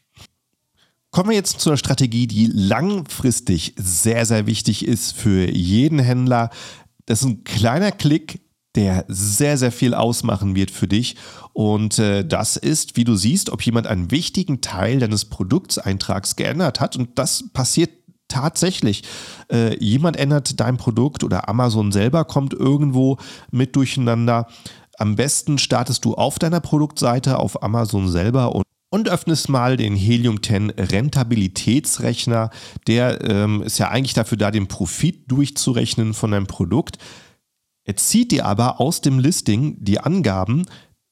Kommen 1.10 1.30
wir 1.30 1.36
jetzt 1.36 1.60
zu 1.60 1.70
einer 1.70 1.78
Strategie, 1.78 2.26
die 2.26 2.46
langfristig 2.46 3.74
sehr, 3.76 4.26
sehr 4.26 4.46
wichtig 4.46 4.86
ist 4.86 5.12
für 5.12 5.50
jeden 5.50 5.98
Händler. 5.98 6.50
Das 7.06 7.22
ist 7.22 7.26
ein 7.26 7.44
kleiner 7.44 7.92
Klick, 7.92 8.40
der 8.76 9.04
sehr, 9.08 9.58
sehr 9.58 9.72
viel 9.72 9.94
ausmachen 9.94 10.54
wird 10.54 10.70
für 10.70 10.86
dich. 10.86 11.16
Und 11.52 11.98
äh, 11.98 12.24
das 12.24 12.56
ist, 12.56 12.96
wie 12.96 13.04
du 13.04 13.16
siehst, 13.16 13.50
ob 13.50 13.62
jemand 13.62 13.86
einen 13.86 14.10
wichtigen 14.10 14.60
Teil 14.60 14.98
deines 14.98 15.24
Produktseintrags 15.24 16.36
geändert 16.36 16.80
hat. 16.80 16.96
Und 16.96 17.18
das 17.18 17.48
passiert 17.52 17.90
tatsächlich. 18.28 19.02
Äh, 19.50 19.82
jemand 19.82 20.16
ändert 20.16 20.60
dein 20.60 20.76
Produkt 20.76 21.24
oder 21.24 21.48
Amazon 21.48 21.92
selber 21.92 22.24
kommt 22.24 22.52
irgendwo 22.52 23.16
mit 23.50 23.74
durcheinander. 23.76 24.46
Am 24.98 25.16
besten 25.16 25.58
startest 25.58 26.04
du 26.04 26.14
auf 26.14 26.38
deiner 26.38 26.60
Produktseite 26.60 27.38
auf 27.38 27.62
Amazon 27.62 28.08
selber 28.08 28.54
und 28.54 28.64
und 28.88 29.08
öffnest 29.08 29.48
mal 29.48 29.76
den 29.76 29.96
Helium 29.96 30.42
10 30.42 30.70
Rentabilitätsrechner. 30.70 32.50
Der 32.86 33.20
ähm, 33.28 33.62
ist 33.62 33.78
ja 33.78 33.88
eigentlich 33.88 34.14
dafür 34.14 34.38
da, 34.38 34.50
den 34.50 34.68
Profit 34.68 35.30
durchzurechnen 35.30 36.14
von 36.14 36.30
deinem 36.30 36.46
Produkt. 36.46 36.98
Er 37.86 37.96
zieht 37.96 38.32
dir 38.32 38.44
aber 38.46 38.80
aus 38.80 39.00
dem 39.00 39.20
Listing 39.20 39.76
die 39.78 40.00
Angaben 40.00 40.66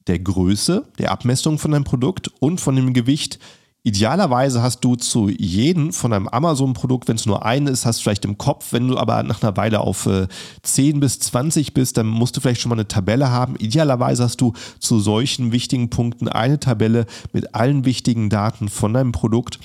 der 0.09 0.19
Größe, 0.19 0.89
der 0.99 1.13
Abmessung 1.13 1.59
von 1.59 1.71
deinem 1.71 1.85
Produkt 1.85 2.29
und 2.41 2.61
von 2.61 2.75
dem 2.75 2.93
Gewicht. 2.93 3.39
Idealerweise 3.85 4.61
hast 4.61 4.81
du 4.81 4.97
zu 4.97 5.29
jedem 5.29 5.93
von 5.93 6.13
einem 6.13 6.27
Amazon-Produkt, 6.27 7.07
wenn 7.07 7.17
es 7.17 7.27
nur 7.27 7.45
eine 7.45 7.71
ist, 7.71 7.87
hast 7.87 8.01
du 8.01 8.03
vielleicht 8.03 8.25
im 8.25 8.39
Kopf. 8.39 8.73
Wenn 8.73 8.89
du 8.89 8.99
aber 8.99 9.23
nach 9.23 9.41
einer 9.41 9.57
Weile 9.57 9.81
auf 9.81 10.07
äh, 10.07 10.27
10 10.63 10.99
bis 10.99 11.21
20 11.21 11.75
bist, 11.75 11.97
dann 11.97 12.09
musst 12.09 12.37
du 12.37 12.41
vielleicht 12.41 12.61
schon 12.61 12.71
mal 12.71 12.77
eine 12.77 12.89
Tabelle 12.89 13.31
haben. 13.31 13.55
Idealerweise 13.57 14.25
hast 14.25 14.41
du 14.41 14.53
zu 14.81 14.99
solchen 14.99 15.53
wichtigen 15.53 15.91
Punkten 15.91 16.29
eine 16.29 16.59
Tabelle 16.59 17.07
mit 17.33 17.55
allen 17.55 17.85
wichtigen 17.85 18.31
Daten 18.31 18.69
von 18.69 18.95
deinem 18.95 19.13
Produkt 19.13 19.61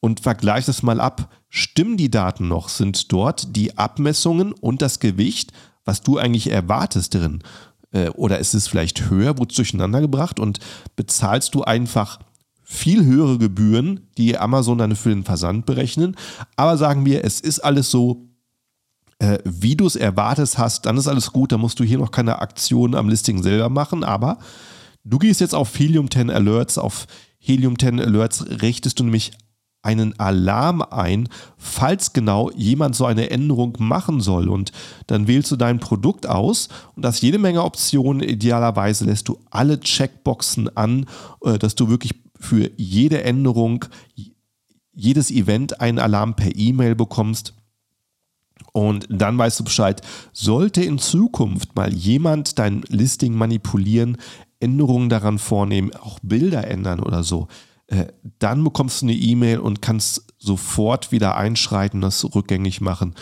und 0.00 0.20
vergleich 0.20 0.64
das 0.64 0.82
mal 0.82 1.00
ab. 1.00 1.28
Stimmen 1.50 1.98
die 1.98 2.10
Daten 2.10 2.48
noch? 2.48 2.70
Sind 2.70 3.12
dort 3.12 3.54
die 3.54 3.76
Abmessungen 3.76 4.52
und 4.52 4.80
das 4.80 4.98
Gewicht 4.98 5.52
was 5.84 6.02
du 6.02 6.18
eigentlich 6.18 6.50
erwartest 6.50 7.14
drin? 7.14 7.42
Äh, 7.92 8.08
oder 8.10 8.38
ist 8.38 8.54
es 8.54 8.68
vielleicht 8.68 9.10
höher, 9.10 9.38
wurde 9.38 9.50
es 9.50 9.56
durcheinander 9.56 10.00
gebracht 10.00 10.40
und 10.40 10.58
bezahlst 10.96 11.54
du 11.54 11.62
einfach 11.62 12.18
viel 12.62 13.04
höhere 13.04 13.38
Gebühren, 13.38 14.08
die 14.16 14.36
Amazon 14.38 14.78
dann 14.78 14.96
für 14.96 15.10
den 15.10 15.24
Versand 15.24 15.66
berechnen. 15.66 16.16
Aber 16.56 16.76
sagen 16.76 17.04
wir, 17.04 17.24
es 17.24 17.40
ist 17.40 17.60
alles 17.60 17.90
so, 17.90 18.26
äh, 19.18 19.38
wie 19.44 19.76
du 19.76 19.86
es 19.86 19.96
erwartest 19.96 20.58
hast, 20.58 20.86
dann 20.86 20.96
ist 20.96 21.06
alles 21.06 21.32
gut, 21.32 21.52
dann 21.52 21.60
musst 21.60 21.78
du 21.78 21.84
hier 21.84 21.98
noch 21.98 22.10
keine 22.10 22.40
Aktion 22.40 22.94
am 22.94 23.08
Listing 23.08 23.42
selber 23.42 23.68
machen, 23.68 24.02
aber 24.02 24.38
du 25.04 25.18
gehst 25.18 25.40
jetzt 25.40 25.54
auf 25.54 25.78
Helium 25.78 26.10
10 26.10 26.30
Alerts, 26.30 26.78
auf 26.78 27.06
Helium 27.38 27.78
10 27.78 28.00
Alerts 28.00 28.44
richtest 28.62 28.98
du 28.98 29.04
nämlich 29.04 29.32
einen 29.84 30.18
Alarm 30.18 30.82
ein, 30.82 31.28
falls 31.56 32.12
genau 32.12 32.50
jemand 32.52 32.96
so 32.96 33.04
eine 33.04 33.30
Änderung 33.30 33.76
machen 33.78 34.20
soll. 34.20 34.48
Und 34.48 34.72
dann 35.06 35.26
wählst 35.26 35.50
du 35.50 35.56
dein 35.56 35.78
Produkt 35.78 36.26
aus 36.26 36.68
und 36.96 37.04
hast 37.04 37.22
jede 37.22 37.38
Menge 37.38 37.62
Optionen. 37.62 38.22
Idealerweise 38.22 39.04
lässt 39.04 39.28
du 39.28 39.38
alle 39.50 39.78
Checkboxen 39.80 40.76
an, 40.76 41.06
äh, 41.44 41.58
dass 41.58 41.74
du 41.74 41.88
wirklich 41.88 42.12
für 42.38 42.70
jede 42.76 43.24
Änderung, 43.24 43.84
jedes 44.92 45.30
Event 45.30 45.80
einen 45.80 45.98
Alarm 45.98 46.34
per 46.34 46.54
E-Mail 46.54 46.94
bekommst. 46.94 47.54
Und 48.72 49.06
dann 49.08 49.38
weißt 49.38 49.60
du 49.60 49.64
Bescheid, 49.64 50.02
sollte 50.32 50.82
in 50.82 50.98
Zukunft 50.98 51.76
mal 51.76 51.92
jemand 51.92 52.58
dein 52.58 52.82
Listing 52.88 53.34
manipulieren, 53.34 54.18
Änderungen 54.60 55.08
daran 55.08 55.38
vornehmen, 55.38 55.94
auch 55.94 56.18
Bilder 56.22 56.66
ändern 56.66 57.00
oder 57.00 57.22
so, 57.22 57.48
dann 58.38 58.64
bekommst 58.64 59.02
du 59.02 59.06
eine 59.06 59.14
E-Mail 59.14 59.58
und 59.58 59.82
kannst 59.82 60.26
sofort 60.38 61.12
wieder 61.12 61.36
einschreiten, 61.36 62.00
das 62.00 62.24
rückgängig 62.34 62.80
machen. 62.80 63.14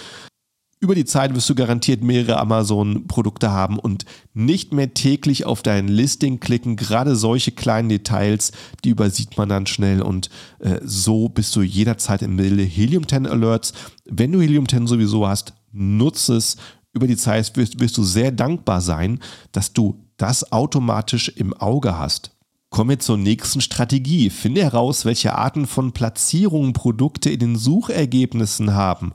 Über 0.83 0.96
die 0.96 1.05
Zeit 1.05 1.33
wirst 1.33 1.48
du 1.48 1.55
garantiert 1.55 2.03
mehrere 2.03 2.40
Amazon-Produkte 2.40 3.53
haben 3.53 3.79
und 3.79 4.05
nicht 4.35 4.72
mehr 4.72 4.92
täglich 4.94 5.46
auf 5.46 5.62
dein 5.62 5.87
Listing 5.87 6.40
klicken. 6.40 6.75
Gerade 6.75 7.14
solche 7.14 7.53
kleinen 7.53 7.88
Details, 7.88 8.51
die 8.85 8.88
übersieht 8.88 9.38
man 9.38 9.48
dann 9.48 9.66
schnell 9.66 10.03
und 10.03 10.29
äh, 10.59 10.81
so 10.83 11.29
bist 11.29 11.55
du 11.55 11.62
jederzeit 11.62 12.22
im 12.22 12.37
Bilde. 12.37 12.64
Helium 12.64 13.07
10 13.07 13.29
Alerts, 13.29 13.75
wenn 14.07 14.33
du 14.33 14.40
Helium 14.40 14.68
10 14.68 14.88
sowieso 14.88 15.29
hast, 15.29 15.55
nutze 15.70 16.35
es. 16.35 16.57
Über 16.92 17.07
die 17.07 17.16
Zeit 17.16 17.57
wirst, 17.57 17.79
wirst 17.79 17.96
du 17.96 18.03
sehr 18.03 18.33
dankbar 18.33 18.81
sein, 18.81 19.20
dass 19.53 19.72
du 19.72 20.05
das 20.16 20.51
automatisch 20.51 21.29
im 21.29 21.55
Auge 21.55 21.96
hast. 21.96 22.31
Kommen 22.72 22.88
wir 22.88 22.98
zur 22.98 23.18
nächsten 23.18 23.61
Strategie. 23.61 24.30
Finde 24.30 24.62
heraus, 24.62 25.04
welche 25.04 25.35
Arten 25.35 25.66
von 25.66 25.92
Platzierungen 25.92 26.72
Produkte 26.72 27.28
in 27.28 27.38
den 27.38 27.56
Suchergebnissen 27.56 28.72
haben. 28.72 29.12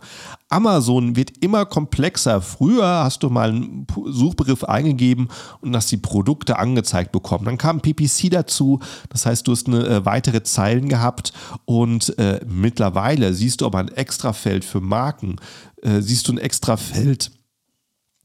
Amazon 0.48 1.16
wird 1.16 1.40
immer 1.40 1.66
komplexer. 1.66 2.40
Früher 2.42 2.86
hast 2.86 3.24
du 3.24 3.32
mal 3.32 3.50
einen 3.50 3.88
Suchbegriff 4.06 4.64
eingegeben 4.64 5.30
und 5.60 5.76
hast 5.76 5.92
die 5.92 5.98
Produkte 5.98 6.60
angezeigt 6.60 7.12
bekommen. 7.12 7.46
Dann 7.46 7.58
kam 7.58 7.82
PPC 7.82 8.30
dazu, 8.30 8.80
das 9.10 9.26
heißt, 9.26 9.48
du 9.48 9.54
hast 9.54 9.66
eine 9.66 9.88
äh, 9.88 10.06
weitere 10.06 10.44
Zeilen 10.44 10.88
gehabt 10.88 11.34
und 11.66 12.16
äh, 12.20 12.40
mittlerweile 12.48 13.34
siehst 13.34 13.62
du 13.62 13.66
aber 13.66 13.80
ein 13.80 13.88
Extrafeld 13.88 14.66
für 14.66 14.82
Marken, 14.82 15.38
äh, 15.82 16.02
siehst 16.02 16.28
du 16.28 16.34
ein 16.34 16.38
Extrafeld 16.38 17.32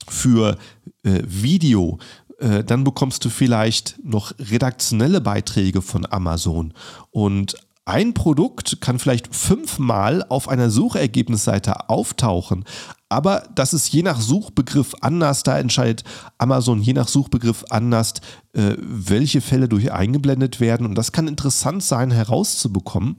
für 0.09 0.59
äh, 1.05 1.23
Video, 1.25 1.99
äh, 2.43 2.65
dann 2.65 2.83
bekommst 2.83 3.25
du 3.25 3.31
vielleicht 3.31 3.99
noch 4.05 4.33
redaktionelle 4.39 5.21
Beiträge 5.21 5.81
von 5.81 6.07
Amazon. 6.11 6.75
Und 7.11 7.55
ein 7.85 8.15
Produkt 8.15 8.81
kann 8.81 8.99
vielleicht 8.99 9.35
fünfmal 9.35 10.25
auf 10.29 10.49
einer 10.49 10.71
Suchergebnisseite 10.71 11.89
auftauchen, 11.89 12.65
aber 13.09 13.45
das 13.55 13.75
ist 13.75 13.93
je 13.93 14.03
nach 14.03 14.21
Suchbegriff 14.21 14.95
anders. 15.01 15.43
Da 15.43 15.59
entscheidet 15.59 16.03
Amazon 16.39 16.81
je 16.81 16.95
nach 16.95 17.09
Suchbegriff 17.09 17.65
anders, 17.71 18.15
äh, 18.55 18.75
welche 18.79 19.41
Fälle 19.41 19.69
durch 19.69 19.93
eingeblendet 19.93 20.61
werden. 20.61 20.87
Und 20.87 20.95
das 20.95 21.13
kann 21.13 21.29
interessant 21.29 21.83
sein 21.83 22.11
herauszubekommen 22.11 23.17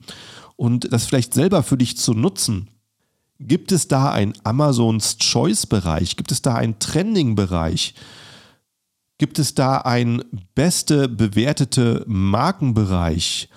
und 0.55 0.91
das 0.91 1.05
vielleicht 1.05 1.33
selber 1.33 1.61
für 1.63 1.77
dich 1.77 1.97
zu 1.97 2.13
nutzen. 2.13 2.69
Gibt 3.39 3.71
es 3.71 3.87
da 3.87 4.11
einen 4.11 4.33
Amazons 4.43 5.17
Choice-Bereich? 5.17 6.15
Gibt 6.15 6.31
es 6.31 6.41
da 6.41 6.55
einen 6.55 6.79
Trending-Bereich? 6.79 7.93
Gibt 9.17 9.39
es 9.39 9.53
da 9.53 9.77
einen 9.77 10.23
beste 10.55 11.07
bewertete 11.07 12.03
Markenbereich? 12.07 13.49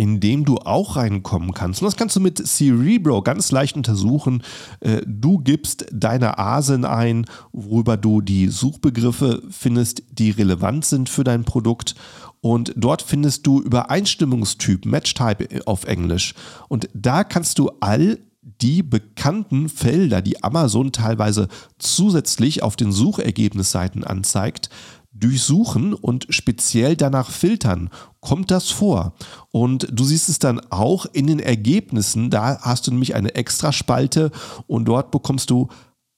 in 0.00 0.18
dem 0.18 0.46
du 0.46 0.56
auch 0.56 0.96
reinkommen 0.96 1.52
kannst. 1.52 1.82
Und 1.82 1.86
das 1.86 1.96
kannst 1.98 2.16
du 2.16 2.20
mit 2.20 2.38
Cerebro 2.38 3.20
ganz 3.20 3.52
leicht 3.52 3.76
untersuchen. 3.76 4.42
Äh, 4.80 5.02
du 5.04 5.40
gibst 5.40 5.84
deine 5.92 6.38
ASIN 6.38 6.86
ein, 6.86 7.26
worüber 7.52 7.98
du 7.98 8.22
die 8.22 8.48
Suchbegriffe 8.48 9.42
findest, 9.50 10.02
die 10.10 10.30
relevant 10.30 10.86
sind 10.86 11.10
für 11.10 11.22
dein 11.22 11.44
Produkt. 11.44 11.96
Und 12.40 12.72
dort 12.76 13.02
findest 13.02 13.46
du 13.46 13.60
Übereinstimmungstyp, 13.60 14.86
Matchtype 14.86 15.66
auf 15.66 15.84
Englisch. 15.84 16.32
Und 16.68 16.88
da 16.94 17.22
kannst 17.22 17.58
du 17.58 17.70
all 17.80 18.20
die 18.42 18.82
bekannten 18.82 19.68
Felder, 19.68 20.22
die 20.22 20.42
Amazon 20.42 20.92
teilweise 20.92 21.48
zusätzlich 21.78 22.62
auf 22.62 22.76
den 22.76 22.92
Suchergebnisseiten 22.92 24.04
anzeigt, 24.04 24.70
durchsuchen 25.12 25.92
und 25.92 26.26
speziell 26.30 26.96
danach 26.96 27.30
filtern. 27.30 27.90
Kommt 28.20 28.50
das 28.50 28.70
vor? 28.70 29.14
Und 29.50 29.88
du 29.92 30.04
siehst 30.04 30.28
es 30.28 30.38
dann 30.38 30.60
auch 30.70 31.06
in 31.06 31.26
den 31.26 31.40
Ergebnissen. 31.40 32.30
Da 32.30 32.60
hast 32.62 32.86
du 32.86 32.92
nämlich 32.92 33.14
eine 33.14 33.34
Extraspalte 33.34 34.30
und 34.66 34.86
dort 34.86 35.10
bekommst 35.10 35.50
du 35.50 35.68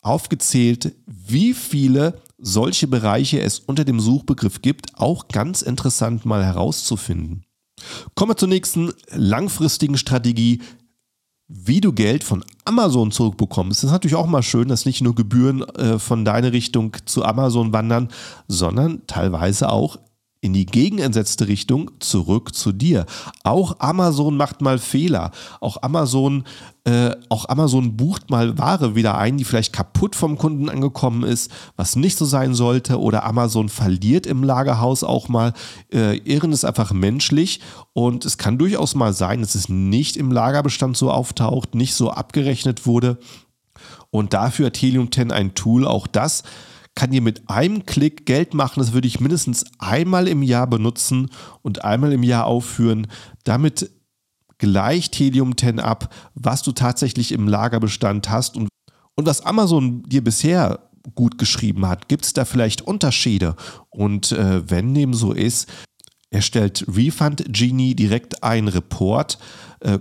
aufgezählt, 0.03 0.93
wie 1.07 1.55
viele 1.55 2.21
solche 2.39 2.89
Bereiche 2.89 3.41
es 3.41 3.61
unter 3.61 3.85
dem 3.85 4.01
Suchbegriff 4.01 4.63
gibt. 4.63 4.99
Auch 4.99 5.29
ganz 5.29 5.63
interessant 5.63 6.25
mal 6.25 6.45
herauszufinden. 6.45 7.45
Kommen 8.15 8.33
wir 8.33 8.37
zur 8.37 8.49
nächsten 8.49 8.93
langfristigen 9.11 9.97
Strategie, 9.97 10.61
wie 11.49 11.81
du 11.81 11.93
Geld 11.93 12.25
von 12.25 12.45
Amazon 12.65 13.11
zurückbekommst. 13.11 13.83
Das 13.83 13.85
ist 13.85 13.93
natürlich 13.93 14.15
auch 14.15 14.27
mal 14.27 14.43
schön, 14.43 14.69
dass 14.69 14.87
nicht 14.87 15.03
nur 15.03 15.15
Gebühren 15.15 15.63
äh, 15.63 15.99
von 15.99 16.25
deiner 16.25 16.53
Richtung 16.53 16.97
zu 17.05 17.25
Amazon 17.25 17.73
wandern, 17.73 18.09
sondern 18.49 19.03
teilweise 19.07 19.71
auch 19.71 19.99
in 20.43 20.53
die 20.53 20.67
gegenentsetzte 20.67 21.47
Richtung 21.47 21.93
zurück 22.01 22.53
zu 22.53 22.73
dir. 22.73 23.07
Auch 23.45 23.77
Amazon 23.79 24.37
macht 24.37 24.61
mal 24.61 24.79
Fehler. 24.81 25.31
Auch 25.61 25.81
Amazon, 25.83 26.43
äh, 26.83 27.13
auch 27.29 27.49
Amazon 27.49 27.97
bucht 27.97 28.29
mal 28.29 28.59
Ware 28.59 28.97
wieder 28.97 29.17
ein, 29.17 29.39
die 29.39 29.45
vielleicht 29.45 29.73
kaputt 29.73 30.17
vom 30.17 30.37
Kunden 30.37 30.69
angekommen 30.69 31.23
ist, 31.23 31.53
was 31.77 31.95
nicht 31.95 32.19
so 32.19 32.25
sein 32.25 32.55
sollte. 32.55 33.01
Oder 33.01 33.25
Amazon 33.25 33.69
verliert 33.69 34.27
im 34.27 34.43
Lagerhaus 34.43 35.05
auch 35.05 35.29
mal. 35.29 35.53
Äh, 35.93 36.17
Irren 36.19 36.51
ist 36.51 36.65
einfach 36.65 36.93
menschlich 36.93 37.61
und 37.93 38.25
es 38.25 38.37
kann 38.37 38.59
durchaus 38.59 38.97
mal 38.97 39.13
sein, 39.13 39.43
dass 39.43 39.55
es 39.55 39.69
nicht 39.69 40.17
im 40.17 40.33
Lagerbestand 40.33 40.97
so 40.97 41.13
auftaucht, 41.13 41.77
nicht 41.77 41.95
so 41.95 42.11
abgerechnet 42.11 42.85
wurde. 42.85 43.19
Und 44.11 44.35
dafür 44.35 44.67
hat 44.67 44.77
Helium 44.77 45.13
10 45.13 45.31
ein 45.31 45.55
Tool, 45.55 45.87
auch 45.87 46.09
das 46.09 46.43
kann 46.95 47.11
dir 47.11 47.23
mit 47.23 47.49
einem 47.49 47.87
Klick 47.87 48.27
Geld 48.27 48.55
machen. 48.55 48.81
Das 48.81 48.93
würde 48.93 49.09
ich 49.09 49.21
mindestens 49.21 49.65
einmal 49.79 50.29
im 50.29 50.43
Jahr 50.43 50.67
benutzen 50.67 51.31
und 51.63 51.85
einmal 51.85 52.13
im 52.13 52.23
Jahr 52.23 52.47
aufführen. 52.47 53.07
Damit 53.45 53.91
gleicht 54.59 55.19
Helium 55.19 55.57
10 55.57 55.81
ab, 55.81 56.15
was 56.35 56.63
du 56.63 56.73
tatsächlich 56.73 57.33
im 57.33 57.49
Lagerbestand 57.49 58.31
hast 58.31 58.57
und, 58.57 58.69
und 59.17 59.27
was 59.27 59.41
Amazon 59.41 60.03
dir 60.05 60.23
bisher 60.23 60.91
gut 61.15 61.39
geschrieben 61.39 61.87
hat. 61.89 62.09
Gibt 62.09 62.25
es 62.25 62.33
da 62.33 62.45
vielleicht 62.45 62.83
Unterschiede? 62.83 63.57
Und 63.91 64.33
äh, 64.33 64.69
wenn 64.71 64.95
dem 64.95 65.15
so 65.15 65.33
ist, 65.33 65.69
erstellt 66.31 66.85
Refund 66.89 67.45
Genie 67.49 67.95
direkt 67.95 68.43
einen 68.43 68.69
Report, 68.69 69.39
äh, 69.81 69.99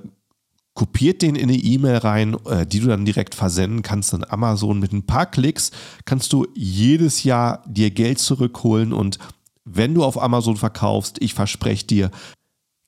kopiert 0.74 1.22
den 1.22 1.36
in 1.36 1.50
eine 1.50 1.58
E-Mail 1.58 1.98
rein, 1.98 2.38
äh, 2.46 2.66
die 2.66 2.80
du 2.80 2.88
dann 2.88 3.06
direkt 3.06 3.36
versenden 3.36 3.82
kannst 3.82 4.14
an 4.14 4.26
Amazon. 4.28 4.80
Mit 4.80 4.94
ein 4.94 5.06
paar 5.06 5.26
Klicks 5.26 5.72
kannst 6.06 6.34
du 6.34 6.48
jedes 6.54 7.24
Jahr 7.24 7.64
dir 7.68 7.92
Geld 7.92 8.20
zurückholen 8.20 8.94
und 8.94 9.20
wenn 9.64 9.94
du 9.94 10.04
auf 10.04 10.22
Amazon 10.22 10.58
verkaufst, 10.58 11.18
ich 11.22 11.34
verspreche 11.34 11.86
dir, 11.86 12.12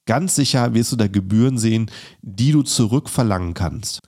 ganz 0.06 0.36
sicher 0.36 0.74
wirst 0.74 0.92
du 0.92 0.96
da 0.96 1.08
Gebühren 1.08 1.58
sehen, 1.58 1.92
die 2.22 2.52
du 2.52 2.64
zurückverlangen 2.64 3.54
kannst. 3.54 4.02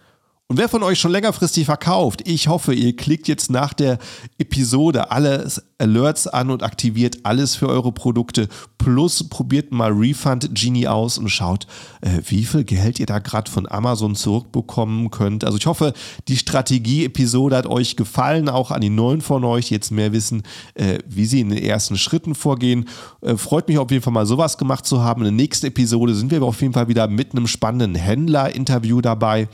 Und 0.48 0.58
wer 0.58 0.70
von 0.70 0.84
euch 0.84 1.00
schon 1.00 1.12
längerfristig 1.12 1.66
verkauft, 1.66 2.22
ich 2.28 2.48
hoffe, 2.48 2.76
ihr 2.76 2.96
klickt 2.96 3.28
jetzt 3.28 3.50
nach 3.50 3.74
der 3.74 3.98
Episode 4.38 5.10
alle 5.10 5.50
Alerts 5.78 6.28
an 6.28 6.52
und 6.52 6.64
aktiviert 6.64 7.18
alles 7.24 7.56
für 7.56 7.68
eure 7.68 7.92
Produkte. 7.92 8.48
Plus 8.78 9.28
probiert 9.28 9.72
mal 9.72 9.92
Refund 9.92 10.50
Genie 10.54 10.88
aus 10.88 11.18
und 11.18 11.30
schaut, 11.30 11.68
äh, 12.02 12.22
wie 12.28 12.46
viel 12.46 12.64
Geld 12.64 13.00
ihr 13.00 13.08
da 13.08 13.20
gerade 13.20 13.50
von 13.52 13.68
Amazon 13.70 14.16
zurückbekommen 14.16 15.10
könnt. 15.12 15.44
Also 15.44 15.58
ich 15.58 15.66
hoffe, 15.66 15.94
die 16.28 16.38
Strategie-Episode 16.38 17.58
hat 17.58 17.66
euch 17.66 17.96
gefallen, 17.96 18.48
auch 18.48 18.72
an 18.72 18.82
die 18.82 18.90
neuen 18.90 19.22
von 19.22 19.44
euch, 19.44 19.68
die 19.68 19.74
jetzt 19.74 19.92
mehr 19.92 20.14
wissen, 20.14 20.44
äh, 20.76 21.00
wie 21.08 21.26
sie 21.26 21.42
in 21.42 21.50
den 21.50 21.64
ersten 21.64 21.98
Schritten 21.98 22.36
vorgehen. 22.36 22.88
Äh, 23.22 23.36
freut 23.36 23.68
mich 23.68 23.80
auf 23.80 23.92
jeden 23.92 24.04
Fall 24.04 24.14
mal 24.14 24.28
sowas 24.28 24.58
gemacht 24.58 24.86
zu 24.86 25.02
haben. 25.02 25.22
In 25.22 25.26
der 25.26 25.44
nächsten 25.44 25.66
Episode 25.66 26.16
sind 26.16 26.32
wir 26.32 26.42
auf 26.44 26.62
jeden 26.62 26.74
Fall 26.74 26.88
wieder 26.88 27.08
mit 27.08 27.32
einem 27.32 27.48
spannenden 27.48 27.96
Händler-Interview 27.96 29.02
dabei. 29.02 29.50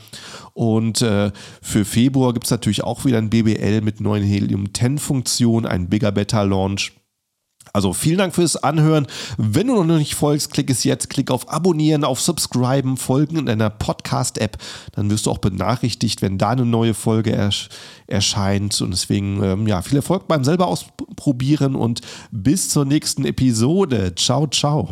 Und 0.82 1.00
äh, 1.00 1.30
für 1.62 1.84
Februar 1.84 2.32
gibt 2.32 2.46
es 2.46 2.50
natürlich 2.50 2.82
auch 2.82 3.04
wieder 3.04 3.18
ein 3.18 3.30
BBL 3.30 3.82
mit 3.82 4.00
neuen 4.00 4.24
Helium-10-Funktionen, 4.24 5.64
ein 5.64 5.88
Bigger 5.88 6.10
Better 6.10 6.44
Launch. 6.44 6.92
Also 7.72 7.92
vielen 7.92 8.18
Dank 8.18 8.34
fürs 8.34 8.56
Anhören. 8.56 9.06
Wenn 9.38 9.68
du 9.68 9.82
noch 9.82 9.96
nicht 9.96 10.16
folgst, 10.16 10.52
klick 10.52 10.68
es 10.68 10.82
jetzt, 10.82 11.08
klick 11.08 11.30
auf 11.30 11.48
Abonnieren, 11.48 12.02
auf 12.02 12.20
Subscriben, 12.20 12.96
Folgen 12.96 13.36
in 13.36 13.46
deiner 13.46 13.70
Podcast-App. 13.70 14.58
Dann 14.92 15.08
wirst 15.08 15.26
du 15.26 15.30
auch 15.30 15.38
benachrichtigt, 15.38 16.20
wenn 16.20 16.36
da 16.36 16.50
eine 16.50 16.66
neue 16.66 16.94
Folge 16.94 17.32
ersch 17.32 17.68
erscheint. 18.08 18.78
Und 18.82 18.90
deswegen, 18.90 19.42
ähm, 19.42 19.68
ja, 19.68 19.80
viel 19.82 19.96
Erfolg 19.96 20.26
beim 20.26 20.42
selber 20.42 20.66
ausprobieren 20.66 21.76
und 21.76 22.00
bis 22.32 22.68
zur 22.68 22.84
nächsten 22.84 23.24
Episode. 23.24 24.14
Ciao, 24.16 24.48
ciao. 24.48 24.90